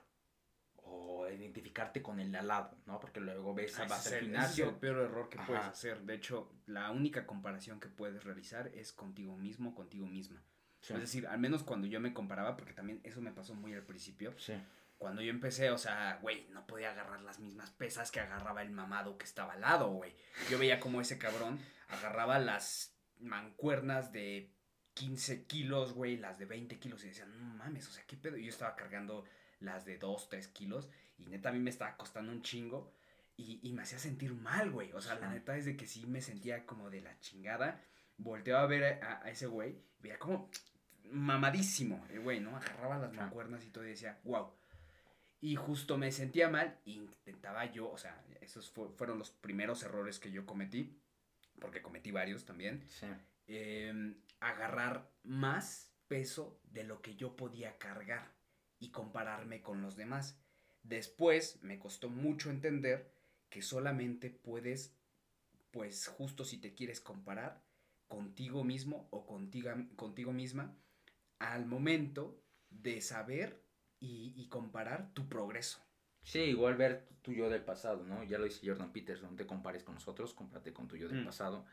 o 0.84 1.28
identificarte 1.30 2.02
con 2.02 2.20
el 2.20 2.32
de 2.32 2.39
al 2.39 2.48
lado, 2.48 2.78
¿no? 2.86 3.00
Porque 3.00 3.20
luego 3.20 3.54
ves 3.54 3.80
a 3.80 3.86
base 3.86 4.17
al 4.17 4.24
gimnasio. 4.24 4.65
es 4.65 4.72
el 4.72 4.78
peor 4.78 4.98
error 4.98 5.30
que 5.30 5.39
puedes 5.39 5.63
hacer. 5.63 6.02
De 6.02 6.15
hecho, 6.15 6.52
la 6.65 6.91
única 6.91 7.26
comparación 7.26 7.80
que 7.80 7.88
puedes 7.88 8.24
realizar 8.24 8.67
es 8.67 8.91
contigo 8.91 9.38
mismo, 9.38 9.74
contigo 9.74 10.08
misma. 10.08 10.44
Es 10.82 11.00
decir, 11.00 11.28
al 11.28 11.39
menos 11.39 11.63
cuando 11.63 11.88
yo 11.88 12.00
me 12.00 12.13
comparaba, 12.13 12.58
porque 12.58 12.74
también 12.74 13.00
eso 13.04 13.22
me 13.22 13.32
pasó 13.32 13.54
muy 13.54 13.74
al 13.74 13.84
principio. 13.84 14.34
Sí 14.38 14.56
cuando 15.02 15.24
yo 15.24 15.32
empecé, 15.32 15.72
o 15.72 15.80
sea, 15.80 16.20
güey, 16.22 16.48
no 16.52 16.68
podía 16.68 16.92
agarrar 16.92 17.22
las 17.22 17.40
mismas 17.40 17.72
pesas 17.72 18.12
que 18.12 18.20
agarraba 18.20 18.62
el 18.62 18.70
mamado 18.70 19.18
que 19.18 19.26
estaba 19.26 19.54
al 19.54 19.62
lado, 19.62 19.90
güey. 19.90 20.16
Yo 20.48 20.60
veía 20.60 20.80
como 20.80 21.02
ese 21.02 21.18
cabrón 21.18 21.60
agarraba 21.88 22.38
las 22.38 22.96
mancuernas 23.18 24.12
de 24.12 24.54
15 24.94 25.48
kilos, 25.48 25.94
güey, 25.94 26.18
las 26.18 26.38
de 26.38 26.46
20 26.46 26.78
kilos 26.78 27.04
y 27.04 27.08
decía, 27.08 27.26
no 27.26 27.44
mames, 27.56 27.88
o 27.88 27.92
sea, 27.92 28.06
¿qué 28.06 28.16
pedo? 28.16 28.38
Y 28.38 28.44
yo 28.44 28.50
estaba 28.50 28.76
cargando 28.76 29.26
las 29.60 29.86
de 29.86 29.98
2, 29.98 30.30
3 30.30 30.48
kilos 30.50 30.88
y 31.18 31.26
neta 31.26 31.50
a 31.50 31.52
mí 31.52 31.58
me 31.58 31.72
estaba 31.72 31.98
costando 31.98 32.32
un 32.32 32.44
chingo 32.44 32.94
y, 33.36 33.60
y 33.64 33.74
me 33.74 33.82
hacía 33.82 33.98
sentir 33.98 34.36
mal, 34.36 34.70
güey. 34.70 34.92
O 34.94 35.02
sea, 35.02 35.16
la 35.16 35.30
neta 35.30 35.58
es 35.58 35.66
de 35.66 35.76
que 35.76 35.88
sí 35.88 36.06
me 36.06 36.22
sentía 36.22 36.68
como 36.68 36.92
de 36.92 37.02
la 37.02 37.20
chingada. 37.22 37.84
Volteaba 38.18 38.62
a 38.62 38.68
ver 38.68 39.04
a, 39.04 39.28
ese 39.32 39.48
güey, 39.48 39.82
veía 39.98 40.20
como 40.20 40.52
mamadísimo 41.06 42.06
el 42.12 42.20
güey, 42.20 42.40
¿no? 42.40 42.56
Agarraba 42.56 43.00
las 43.00 43.14
mancuernas 43.14 43.66
y 43.66 43.72
todo 43.72 43.84
y 43.84 43.90
decía, 43.90 44.20
wow 44.26 44.61
y 45.41 45.56
justo 45.56 45.97
me 45.97 46.12
sentía 46.12 46.49
mal 46.49 46.80
intentaba 46.86 47.65
yo, 47.65 47.91
o 47.91 47.97
sea, 47.97 48.23
esos 48.41 48.71
fueron 48.95 49.17
los 49.17 49.32
primeros 49.32 49.82
errores 49.84 50.19
que 50.19 50.32
yo 50.32 50.45
cometí, 50.45 50.95
porque 51.60 51.82
cometí 51.82 52.12
varios 52.12 52.45
también, 52.45 52.86
sí. 52.88 53.08
Em, 53.47 54.15
agarrar 54.39 55.12
más 55.23 55.91
peso 56.08 56.60
de 56.63 56.84
lo 56.84 57.01
que 57.01 57.15
yo 57.15 57.36
podía 57.36 57.77
cargar 57.77 58.32
y 58.80 58.91
compararme 58.91 59.62
con 59.62 59.82
los 59.82 59.95
demás. 59.95 60.39
Después 60.84 61.62
me 61.62 61.80
costó 61.80 62.10
mucho 62.10 62.49
entender 62.49 63.12
que 63.49 63.62
solamente 63.62 64.30
puedes, 64.30 64.95
pues 65.71 66.08
justo 66.08 66.45
si 66.45 66.60
te 66.60 66.73
quieres 66.73 67.01
comparar 67.01 67.62
contigo 68.08 68.63
mismo 68.63 69.08
o 69.12 69.25
contigo, 69.25 69.71
contigo 69.95 70.34
misma, 70.34 70.75
al 71.39 71.65
momento 71.65 72.41
de 72.69 73.01
saber 73.01 73.61
y, 74.02 74.48
comparar 74.50 75.14
tu 75.14 75.30
progreso. 75.30 75.80
Sí, 76.24 76.40
igual 76.40 76.76
ver 76.76 77.08
tu 77.22 77.32
yo 77.32 77.50
del 77.50 77.64
pasado, 77.64 78.04
¿no? 78.04 78.24
Ya 78.24 78.38
lo 78.38 78.46
dice 78.46 78.68
Jordan 78.68 78.92
Peterson, 78.92 79.32
no 79.32 79.36
te 79.36 79.46
compares 79.46 79.84
con 79.84 79.96
nosotros, 79.96 80.34
cómprate 80.34 80.74
con 80.74 80.88
tu 80.88 80.98
yo 80.98 81.08
del 81.08 81.22
mm. 81.22 81.26
pasado. 81.26 81.66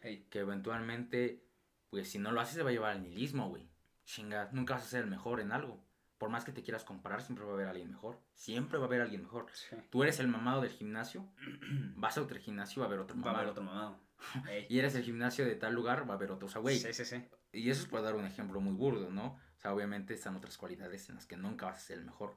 Que 0.00 0.38
eventualmente, 0.40 1.42
pues 1.90 2.10
si 2.10 2.18
no 2.18 2.32
lo 2.32 2.40
haces, 2.40 2.56
se 2.56 2.62
va 2.62 2.70
a 2.70 2.72
llevar 2.72 2.92
al 2.92 3.02
nihilismo, 3.02 3.48
güey. 3.48 3.68
Chinga, 4.04 4.48
nunca 4.52 4.74
vas 4.74 4.84
a 4.84 4.88
ser 4.88 5.04
el 5.04 5.10
mejor 5.10 5.40
en 5.40 5.52
algo. 5.52 5.82
Por 6.18 6.30
más 6.30 6.44
que 6.44 6.52
te 6.52 6.62
quieras 6.62 6.84
comparar, 6.84 7.22
siempre 7.22 7.44
va 7.44 7.52
a 7.52 7.54
haber 7.54 7.68
alguien 7.68 7.90
mejor. 7.90 8.20
Siempre 8.34 8.78
va 8.78 8.84
a 8.84 8.86
haber 8.86 9.00
alguien 9.00 9.22
mejor. 9.22 9.46
Tú 9.90 10.02
eres 10.02 10.20
el 10.20 10.28
mamado 10.28 10.62
del 10.62 10.70
gimnasio, 10.70 11.28
vas 11.96 12.16
a 12.18 12.22
otro 12.22 12.38
gimnasio, 12.38 12.80
va 12.80 12.86
a 12.86 12.88
haber 12.88 13.00
otro 13.00 13.16
mamado. 13.16 13.32
Va 13.32 13.38
a 13.38 13.42
haber 13.42 13.50
otro 13.50 13.64
mamado. 13.64 13.98
y 14.68 14.78
eres 14.78 14.94
el 14.94 15.02
gimnasio 15.02 15.44
de 15.44 15.56
tal 15.56 15.74
lugar, 15.74 16.08
va 16.08 16.14
a 16.14 16.16
haber 16.16 16.30
otro. 16.30 16.46
O 16.46 16.50
sea, 16.50 16.60
güey. 16.60 16.78
Sí, 16.78 16.92
sí, 16.92 17.04
sí. 17.04 17.24
Y 17.56 17.70
eso 17.70 17.82
es 17.82 17.88
para 17.88 18.04
dar 18.04 18.16
un 18.16 18.26
ejemplo 18.26 18.60
muy 18.60 18.74
burdo, 18.74 19.10
¿no? 19.10 19.38
O 19.56 19.58
sea, 19.58 19.72
obviamente 19.72 20.12
están 20.14 20.36
otras 20.36 20.58
cualidades 20.58 21.08
en 21.08 21.14
las 21.14 21.26
que 21.26 21.36
nunca 21.36 21.66
vas 21.66 21.78
a 21.78 21.80
ser 21.80 21.98
el 21.98 22.04
mejor, 22.04 22.36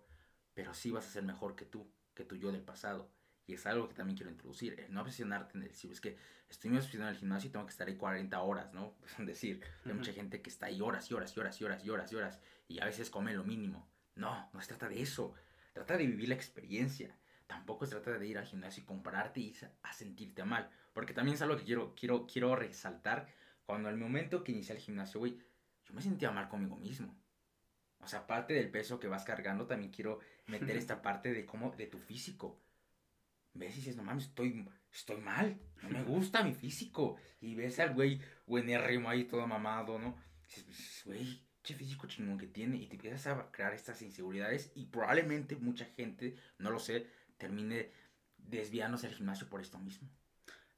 pero 0.53 0.73
sí 0.73 0.91
vas 0.91 1.05
a 1.05 1.11
ser 1.11 1.23
mejor 1.23 1.55
que 1.55 1.65
tú, 1.65 1.91
que 2.13 2.23
tu 2.23 2.35
yo 2.35 2.51
del 2.51 2.61
pasado. 2.61 3.11
Y 3.45 3.55
es 3.55 3.65
algo 3.65 3.89
que 3.89 3.95
también 3.95 4.15
quiero 4.15 4.31
introducir, 4.31 4.79
el 4.79 4.93
no 4.93 5.01
obsesionarte 5.01 5.57
en 5.57 5.63
el 5.63 5.69
decir, 5.69 5.91
es 5.91 5.99
que 5.99 6.17
estoy 6.47 6.69
muy 6.69 6.77
obsesionado 6.77 7.09
en 7.09 7.15
el 7.15 7.19
gimnasio 7.19 7.49
y 7.49 7.51
tengo 7.51 7.65
que 7.65 7.71
estar 7.71 7.87
ahí 7.87 7.97
40 7.97 8.39
horas, 8.41 8.73
¿no? 8.73 8.95
Es 9.19 9.25
decir, 9.25 9.61
hay 9.85 9.93
mucha 9.93 10.13
gente 10.13 10.41
que 10.41 10.49
está 10.49 10.67
ahí 10.67 10.79
horas 10.79 11.09
y 11.11 11.13
horas 11.13 11.35
y 11.35 11.39
horas 11.39 11.59
y 11.59 11.63
horas 11.65 11.83
y 11.83 11.89
horas 11.89 12.11
y 12.11 12.15
horas 12.15 12.39
y 12.67 12.79
a 12.79 12.85
veces 12.85 13.09
come 13.09 13.33
lo 13.33 13.43
mínimo. 13.43 13.89
No, 14.15 14.49
no 14.53 14.61
se 14.61 14.67
trata 14.67 14.87
de 14.87 15.01
eso. 15.01 15.33
Trata 15.73 15.97
de 15.97 16.05
vivir 16.05 16.29
la 16.29 16.35
experiencia. 16.35 17.17
Tampoco 17.47 17.85
se 17.85 17.91
trata 17.91 18.17
de 18.17 18.27
ir 18.27 18.37
al 18.37 18.45
gimnasio 18.45 18.83
y 18.83 18.85
compararte 18.85 19.39
y 19.39 19.55
a 19.81 19.91
sentirte 19.91 20.43
mal. 20.45 20.69
Porque 20.93 21.13
también 21.13 21.35
es 21.35 21.41
algo 21.41 21.57
que 21.57 21.63
quiero, 21.63 21.95
quiero, 21.95 22.27
quiero 22.27 22.55
resaltar. 22.55 23.27
Cuando 23.69 23.87
al 23.87 23.97
momento 23.97 24.43
que 24.43 24.51
inicié 24.51 24.73
el 24.73 24.81
gimnasio, 24.81 25.19
güey, 25.19 25.37
yo 25.85 25.93
me 25.93 26.01
sentía 26.01 26.31
mal 26.31 26.49
conmigo 26.49 26.75
mismo. 26.75 27.15
O 27.99 28.07
sea, 28.07 28.21
aparte 28.21 28.55
del 28.55 28.71
peso 28.71 28.99
que 28.99 29.07
vas 29.07 29.25
cargando, 29.25 29.67
también 29.67 29.91
quiero 29.91 30.17
meter 30.47 30.75
esta 30.75 31.03
parte 31.03 31.31
de 31.31 31.45
cómo, 31.45 31.69
de 31.77 31.85
tu 31.85 31.99
físico. 31.99 32.59
Ves 33.53 33.73
y 33.73 33.81
dices, 33.81 33.95
no 33.95 34.01
mames, 34.01 34.23
estoy, 34.23 34.67
estoy 34.91 35.21
mal, 35.21 35.61
no 35.83 35.89
me 35.89 36.01
gusta 36.01 36.43
mi 36.43 36.55
físico. 36.55 37.17
Y 37.41 37.53
ves 37.53 37.79
al 37.79 37.93
güey 37.93 38.19
buenérrimo 38.47 39.07
ahí 39.07 39.25
todo 39.25 39.45
mamado, 39.45 39.99
¿no? 39.99 40.17
Y 40.41 40.61
dices, 40.63 41.03
güey, 41.05 41.45
qué 41.61 41.75
físico 41.75 42.07
chingón 42.07 42.39
que 42.39 42.47
tiene. 42.47 42.77
Y 42.77 42.87
te 42.87 42.95
empiezas 42.95 43.27
a 43.27 43.51
crear 43.51 43.75
estas 43.75 44.01
inseguridades 44.01 44.71
y 44.73 44.87
probablemente 44.87 45.55
mucha 45.57 45.85
gente, 45.85 46.35
no 46.57 46.71
lo 46.71 46.79
sé, 46.79 47.05
termine 47.37 47.91
desviándose 48.35 49.05
al 49.05 49.13
gimnasio 49.13 49.47
por 49.47 49.61
esto 49.61 49.77
mismo. 49.77 50.09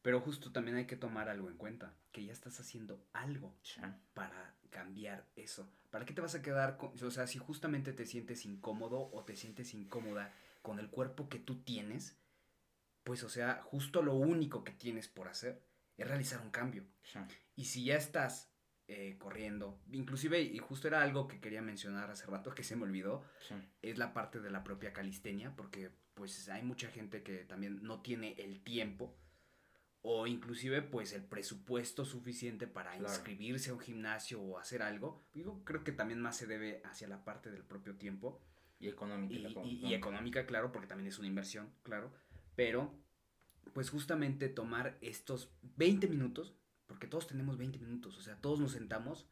Pero 0.01 0.19
justo 0.19 0.51
también 0.51 0.77
hay 0.77 0.87
que 0.87 0.95
tomar 0.95 1.29
algo 1.29 1.49
en 1.49 1.57
cuenta, 1.57 1.95
que 2.11 2.25
ya 2.25 2.33
estás 2.33 2.59
haciendo 2.59 3.05
algo 3.13 3.55
para 4.13 4.55
cambiar 4.69 5.27
eso. 5.35 5.71
¿Para 5.89 6.05
qué 6.05 6.13
te 6.13 6.21
vas 6.21 6.33
a 6.33 6.41
quedar 6.41 6.77
con, 6.77 6.91
o 7.01 7.11
sea, 7.11 7.27
si 7.27 7.37
justamente 7.37 7.93
te 7.93 8.05
sientes 8.05 8.45
incómodo 8.45 9.11
o 9.11 9.23
te 9.23 9.35
sientes 9.35 9.73
incómoda 9.73 10.33
con 10.61 10.79
el 10.79 10.89
cuerpo 10.89 11.29
que 11.29 11.39
tú 11.39 11.61
tienes, 11.63 12.17
pues 13.03 13.23
o 13.23 13.29
sea, 13.29 13.61
justo 13.63 14.01
lo 14.01 14.15
único 14.15 14.63
que 14.63 14.71
tienes 14.71 15.07
por 15.07 15.27
hacer 15.27 15.61
es 15.97 16.07
realizar 16.07 16.41
un 16.41 16.51
cambio. 16.51 16.85
Y 17.55 17.65
si 17.65 17.85
ya 17.85 17.95
estás 17.95 18.51
eh, 18.87 19.17
corriendo, 19.19 19.79
inclusive, 19.91 20.41
y 20.41 20.57
justo 20.59 20.87
era 20.87 21.01
algo 21.01 21.27
que 21.27 21.39
quería 21.39 21.61
mencionar 21.61 22.09
hace 22.09 22.25
rato 22.25 22.55
que 22.55 22.63
se 22.63 22.75
me 22.75 22.83
olvidó, 22.83 23.23
es 23.81 23.97
la 23.97 24.13
parte 24.13 24.39
de 24.39 24.49
la 24.49 24.63
propia 24.63 24.93
calistenia, 24.93 25.55
porque 25.55 25.91
pues 26.13 26.49
hay 26.49 26.63
mucha 26.63 26.89
gente 26.89 27.23
que 27.23 27.45
también 27.45 27.83
no 27.83 28.01
tiene 28.01 28.33
el 28.37 28.63
tiempo 28.63 29.15
o 30.03 30.25
inclusive 30.25 30.81
pues 30.81 31.13
el 31.13 31.23
presupuesto 31.23 32.05
suficiente 32.05 32.65
para 32.67 32.97
inscribirse 32.97 33.69
a 33.69 33.73
un 33.73 33.79
gimnasio 33.79 34.41
o 34.41 34.57
hacer 34.57 34.81
algo. 34.81 35.23
Yo 35.33 35.63
creo 35.63 35.83
que 35.83 35.91
también 35.91 36.19
más 36.19 36.37
se 36.37 36.47
debe 36.47 36.81
hacia 36.85 37.07
la 37.07 37.23
parte 37.23 37.51
del 37.51 37.63
propio 37.63 37.95
tiempo. 37.95 38.41
Y 38.79 38.87
económica. 38.87 39.61
Y, 39.63 39.93
económica, 39.93 40.45
claro, 40.47 40.71
porque 40.71 40.87
también 40.87 41.07
es 41.07 41.19
una 41.19 41.27
inversión, 41.27 41.71
claro. 41.83 42.11
Pero 42.55 42.91
pues 43.73 43.91
justamente 43.91 44.49
tomar 44.49 44.97
estos 45.01 45.53
20 45.77 46.07
minutos, 46.07 46.55
porque 46.87 47.05
todos 47.05 47.27
tenemos 47.27 47.57
20 47.57 47.77
minutos, 47.77 48.17
o 48.17 48.21
sea, 48.21 48.35
todos 48.37 48.59
nos 48.59 48.71
sentamos 48.71 49.27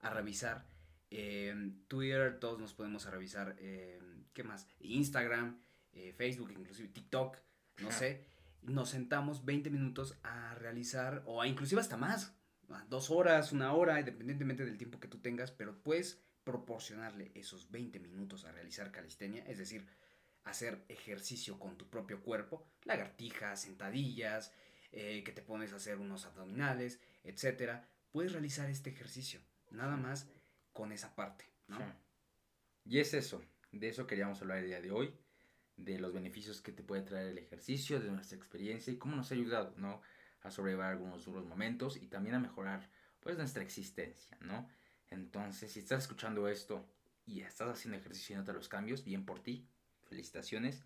a 0.00 0.10
revisar 0.10 0.66
em, 1.10 1.84
Twitter, 1.86 2.40
todos 2.40 2.58
nos 2.58 2.72
podemos 2.72 3.06
a 3.06 3.10
revisar, 3.10 3.56
em, 3.58 4.24
¿qué 4.32 4.42
más? 4.42 4.66
Instagram, 4.80 5.60
eh, 5.92 6.14
Facebook, 6.16 6.50
inclusive 6.50 6.88
TikTok, 6.88 7.36
no 7.82 7.92
sé 7.92 8.33
nos 8.64 8.90
sentamos 8.90 9.44
20 9.44 9.70
minutos 9.70 10.18
a 10.22 10.54
realizar, 10.54 11.22
o 11.26 11.40
a 11.40 11.46
inclusive 11.46 11.80
hasta 11.80 11.96
más, 11.96 12.34
dos 12.88 13.10
horas, 13.10 13.52
una 13.52 13.72
hora, 13.72 13.98
independientemente 14.00 14.64
del 14.64 14.78
tiempo 14.78 15.00
que 15.00 15.08
tú 15.08 15.18
tengas, 15.18 15.50
pero 15.50 15.82
puedes 15.82 16.20
proporcionarle 16.44 17.32
esos 17.34 17.70
20 17.70 17.98
minutos 18.00 18.44
a 18.44 18.52
realizar 18.52 18.90
calistenia, 18.90 19.44
es 19.46 19.58
decir, 19.58 19.86
hacer 20.44 20.84
ejercicio 20.88 21.58
con 21.58 21.76
tu 21.76 21.88
propio 21.88 22.22
cuerpo, 22.22 22.66
lagartijas, 22.84 23.62
sentadillas, 23.62 24.52
eh, 24.92 25.22
que 25.24 25.32
te 25.32 25.42
pones 25.42 25.72
a 25.72 25.76
hacer 25.76 25.98
unos 25.98 26.26
abdominales, 26.26 27.00
etcétera, 27.22 27.88
puedes 28.12 28.32
realizar 28.32 28.68
este 28.68 28.90
ejercicio, 28.90 29.40
nada 29.70 29.96
más 29.96 30.28
con 30.72 30.92
esa 30.92 31.14
parte, 31.14 31.44
¿no? 31.66 31.78
Y 32.84 32.98
es 32.98 33.14
eso, 33.14 33.42
de 33.72 33.88
eso 33.88 34.06
queríamos 34.06 34.40
hablar 34.42 34.58
el 34.58 34.66
día 34.66 34.80
de 34.80 34.90
hoy 34.90 35.14
de 35.76 35.98
los 35.98 36.12
beneficios 36.12 36.60
que 36.60 36.72
te 36.72 36.82
puede 36.82 37.02
traer 37.02 37.28
el 37.28 37.38
ejercicio, 37.38 38.00
de 38.00 38.10
nuestra 38.10 38.36
experiencia 38.36 38.92
y 38.92 38.96
cómo 38.96 39.16
nos 39.16 39.30
ha 39.30 39.34
ayudado, 39.34 39.74
¿no? 39.76 40.00
A 40.42 40.50
sobrellevar 40.50 40.92
algunos 40.92 41.24
duros 41.24 41.46
momentos 41.46 41.96
y 41.96 42.06
también 42.06 42.36
a 42.36 42.38
mejorar, 42.38 42.88
pues, 43.20 43.36
nuestra 43.36 43.62
existencia, 43.62 44.36
¿no? 44.40 44.68
Entonces, 45.10 45.72
si 45.72 45.80
estás 45.80 46.02
escuchando 46.02 46.48
esto 46.48 46.86
y 47.26 47.40
estás 47.40 47.68
haciendo 47.68 47.98
ejercicio 47.98 48.34
y 48.34 48.38
notas 48.38 48.54
los 48.54 48.68
cambios, 48.68 49.04
bien 49.04 49.24
por 49.24 49.40
ti, 49.40 49.66
felicitaciones. 50.04 50.82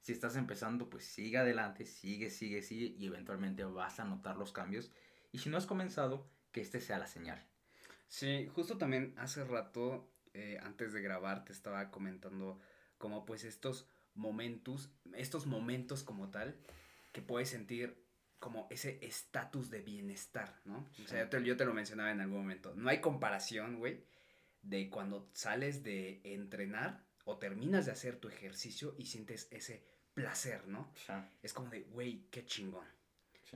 Si 0.00 0.12
estás 0.12 0.36
empezando, 0.36 0.90
pues 0.90 1.04
sigue 1.04 1.38
adelante, 1.38 1.86
sigue, 1.86 2.30
sigue, 2.30 2.62
sigue 2.62 2.86
y 2.98 3.06
eventualmente 3.06 3.64
vas 3.64 4.00
a 4.00 4.04
notar 4.04 4.36
los 4.36 4.52
cambios. 4.52 4.90
Y 5.30 5.38
si 5.38 5.48
no 5.48 5.56
has 5.56 5.66
comenzado, 5.66 6.26
que 6.50 6.60
este 6.60 6.80
sea 6.80 6.98
la 6.98 7.06
señal. 7.06 7.44
Sí, 8.08 8.50
justo 8.54 8.76
también 8.78 9.14
hace 9.16 9.44
rato, 9.44 10.10
eh, 10.34 10.58
antes 10.62 10.92
de 10.92 11.00
grabar, 11.00 11.44
te 11.44 11.52
estaba 11.52 11.90
comentando 11.90 12.60
como 12.98 13.24
pues 13.24 13.44
estos 13.44 13.88
momentos, 14.14 14.90
estos 15.14 15.46
momentos 15.46 16.02
como 16.02 16.30
tal, 16.30 16.58
que 17.12 17.22
puedes 17.22 17.50
sentir 17.50 18.02
como 18.38 18.66
ese 18.70 18.98
estatus 19.02 19.70
de 19.70 19.82
bienestar, 19.82 20.60
¿no? 20.64 20.90
O 21.04 21.06
sea, 21.06 21.20
yo 21.20 21.28
te, 21.28 21.44
yo 21.44 21.56
te, 21.56 21.64
lo 21.64 21.74
mencionaba 21.74 22.10
en 22.10 22.20
algún 22.20 22.38
momento. 22.38 22.74
No 22.74 22.90
hay 22.90 23.00
comparación, 23.00 23.78
güey, 23.78 24.04
de 24.62 24.90
cuando 24.90 25.30
sales 25.32 25.84
de 25.84 26.20
entrenar 26.24 27.06
o 27.24 27.38
terminas 27.38 27.86
de 27.86 27.92
hacer 27.92 28.16
tu 28.16 28.28
ejercicio 28.28 28.94
y 28.98 29.06
sientes 29.06 29.46
ese 29.52 29.86
placer, 30.14 30.66
¿no? 30.66 30.92
Es 31.42 31.52
como 31.52 31.70
de, 31.70 31.82
güey, 31.82 32.26
qué 32.30 32.44
chingón. 32.44 32.86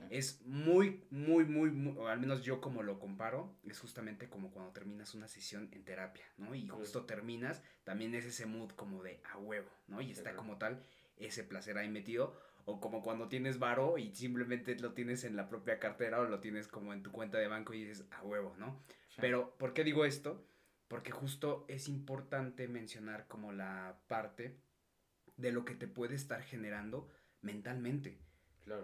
Es 0.09 0.41
muy, 0.45 1.03
muy, 1.09 1.43
muy, 1.45 1.95
o 1.97 2.07
al 2.07 2.19
menos 2.19 2.43
yo 2.43 2.61
como 2.61 2.83
lo 2.83 2.99
comparo, 2.99 3.55
es 3.63 3.79
justamente 3.79 4.29
como 4.29 4.51
cuando 4.51 4.71
terminas 4.71 5.13
una 5.15 5.27
sesión 5.27 5.69
en 5.71 5.83
terapia, 5.83 6.25
¿no? 6.37 6.55
Y 6.55 6.67
justo 6.67 7.05
terminas, 7.05 7.63
también 7.83 8.13
es 8.15 8.25
ese 8.25 8.45
mood 8.45 8.71
como 8.71 9.03
de 9.03 9.19
a 9.31 9.37
huevo, 9.37 9.69
¿no? 9.87 10.01
Y 10.01 10.11
está 10.11 10.35
como 10.35 10.57
tal 10.57 10.83
ese 11.17 11.43
placer 11.43 11.77
ahí 11.77 11.89
metido. 11.89 12.39
O 12.65 12.81
como 12.81 13.01
cuando 13.01 13.29
tienes 13.29 13.59
varo 13.59 13.97
y 13.97 14.13
simplemente 14.13 14.75
lo 14.75 14.93
tienes 14.93 15.23
en 15.23 15.37
la 15.37 15.47
propia 15.47 15.79
cartera 15.79 16.19
o 16.19 16.25
lo 16.25 16.41
tienes 16.41 16.67
como 16.67 16.91
en 16.91 17.01
tu 17.01 17.11
cuenta 17.11 17.37
de 17.37 17.47
banco 17.47 17.73
y 17.73 17.85
dices 17.85 18.05
a 18.11 18.21
huevo, 18.23 18.55
¿no? 18.57 18.83
Pero, 19.21 19.55
¿por 19.57 19.73
qué 19.73 19.85
digo 19.85 20.03
esto? 20.03 20.45
Porque 20.89 21.11
justo 21.11 21.65
es 21.69 21.87
importante 21.87 22.67
mencionar 22.67 23.25
como 23.27 23.53
la 23.53 23.97
parte 24.07 24.57
de 25.37 25.51
lo 25.51 25.63
que 25.63 25.75
te 25.75 25.87
puede 25.87 26.15
estar 26.15 26.41
generando 26.43 27.09
mentalmente. 27.41 28.19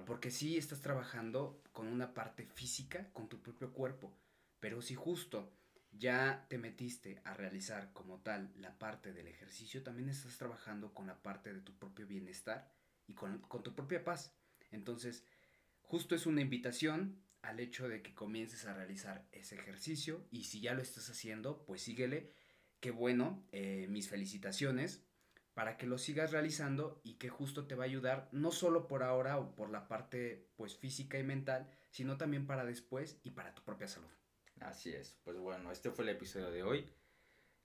Porque 0.06 0.32
sí 0.32 0.58
estás 0.58 0.82
trabajando 0.82 1.62
con 1.72 1.88
una 1.88 2.14
parte 2.14 2.46
física, 2.46 3.10
con 3.14 3.28
tu 3.28 3.42
propio 3.42 3.72
cuerpo, 3.74 4.14
pero 4.60 4.82
si 4.82 4.96
justo 4.96 5.52
ya 5.92 6.46
te 6.50 6.58
metiste 6.58 7.22
a 7.24 7.34
realizar 7.34 7.92
como 7.94 8.20
tal 8.20 8.52
la 8.56 8.78
parte 8.78 9.14
del 9.14 9.28
ejercicio, 9.28 9.84
también 9.84 10.10
estás 10.10 10.38
trabajando 10.38 10.94
con 10.94 11.08
la 11.08 11.22
parte 11.22 11.54
de 11.54 11.62
tu 11.62 11.74
propio 11.74 12.08
bienestar 12.08 12.72
y 13.08 13.14
con, 13.14 13.42
tu 13.42 13.76
propia 13.76 14.04
paz. 14.04 14.34
Entonces, 14.72 15.26
justo 15.82 16.16
es 16.16 16.26
una 16.26 16.42
invitación 16.42 17.22
al 17.42 17.60
hecho 17.60 17.90
de 17.90 18.02
que 18.02 18.16
comiences 18.16 18.66
a 18.66 18.74
realizar 18.74 19.28
ese 19.32 19.56
ejercicio 19.56 20.26
y 20.32 20.46
si 20.46 20.62
ya 20.62 20.74
lo 20.74 20.82
estás 20.82 21.10
haciendo, 21.10 21.64
pues 21.66 21.82
síguele. 21.82 22.32
Qué 22.80 22.92
bueno, 22.92 23.46
eh, 23.52 23.88
mis 23.90 24.10
felicitaciones 24.10 25.04
para 25.54 25.78
que 25.78 25.86
lo 25.86 25.98
sigas 25.98 26.32
realizando 26.32 27.00
y 27.04 27.16
que 27.16 27.30
justo 27.30 27.68
te 27.68 27.76
va 27.76 27.84
a 27.84 27.88
ayudar 27.88 28.28
no 28.32 28.52
solo 28.52 28.88
por 28.88 29.04
ahora 29.04 29.38
o 29.38 29.56
por 29.56 29.70
la 29.70 29.88
parte 29.88 30.50
pues 30.56 30.76
física 30.76 31.20
y 31.20 31.24
mental, 31.24 31.70
sino 31.90 32.18
también 32.18 32.48
para 32.48 32.66
después 32.66 33.20
y 33.24 33.32
para 33.32 33.54
tu 33.54 33.64
propia 33.64 33.88
salud. 33.88 34.10
Así 34.60 34.92
es, 34.92 35.20
pues 35.24 35.38
bueno, 35.38 35.72
este 35.72 35.92
fue 35.92 36.06
el 36.06 36.10
episodio 36.10 36.50
de 36.50 36.64
hoy. 36.64 36.90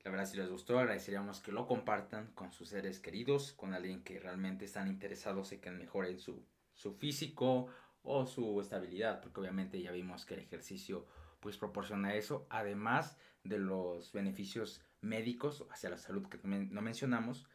La 0.05 0.11
verdad 0.11 0.27
si 0.27 0.37
les 0.37 0.49
gustó 0.49 0.79
agradeceríamos 0.79 1.41
que 1.41 1.53
lo 1.53 1.67
compartan 1.67 2.33
con 2.33 2.53
sus 2.53 2.69
seres 2.69 3.01
queridos, 3.01 3.53
con 3.53 3.75
alguien 3.75 4.03
que 4.03 4.21
realmente 4.21 4.65
están 4.65 4.89
interesados 4.89 5.53
en 5.53 5.61
que 5.61 5.71
mejoren 5.71 6.19
su, 6.19 6.47
su 6.75 6.93
físico 6.95 7.69
o 8.03 8.27
su 8.27 8.61
estabilidad, 8.61 9.21
porque 9.21 9.41
obviamente 9.41 9.81
ya 9.81 9.93
vimos 9.93 10.25
que 10.25 10.35
el 10.35 10.41
ejercicio 10.41 11.07
pues 11.41 11.57
proporciona 11.57 12.15
eso, 12.15 12.47
además 12.51 13.17
de 13.45 13.59
los 13.59 14.13
beneficios 14.13 14.83
médicos 15.01 15.67
hacia 15.71 15.91
la 15.91 15.99
salud 15.99 16.27
que 16.29 16.39
no 16.39 16.83
mencionamos, 16.83 17.47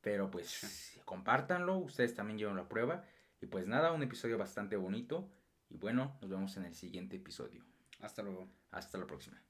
pero 0.00 0.30
pues 0.30 1.00
compártanlo, 1.04 1.78
ustedes 1.78 2.14
también 2.14 2.38
llevan 2.38 2.56
la 2.56 2.68
prueba. 2.68 3.04
Y 3.40 3.46
pues 3.46 3.66
nada, 3.66 3.92
un 3.92 4.02
episodio 4.02 4.38
bastante 4.38 4.76
bonito. 4.76 5.30
Y 5.68 5.76
bueno, 5.76 6.18
nos 6.20 6.30
vemos 6.30 6.56
en 6.56 6.64
el 6.64 6.74
siguiente 6.74 7.16
episodio. 7.16 7.64
Hasta 8.00 8.22
luego. 8.22 8.48
Hasta 8.70 8.98
la 8.98 9.06
próxima. 9.06 9.42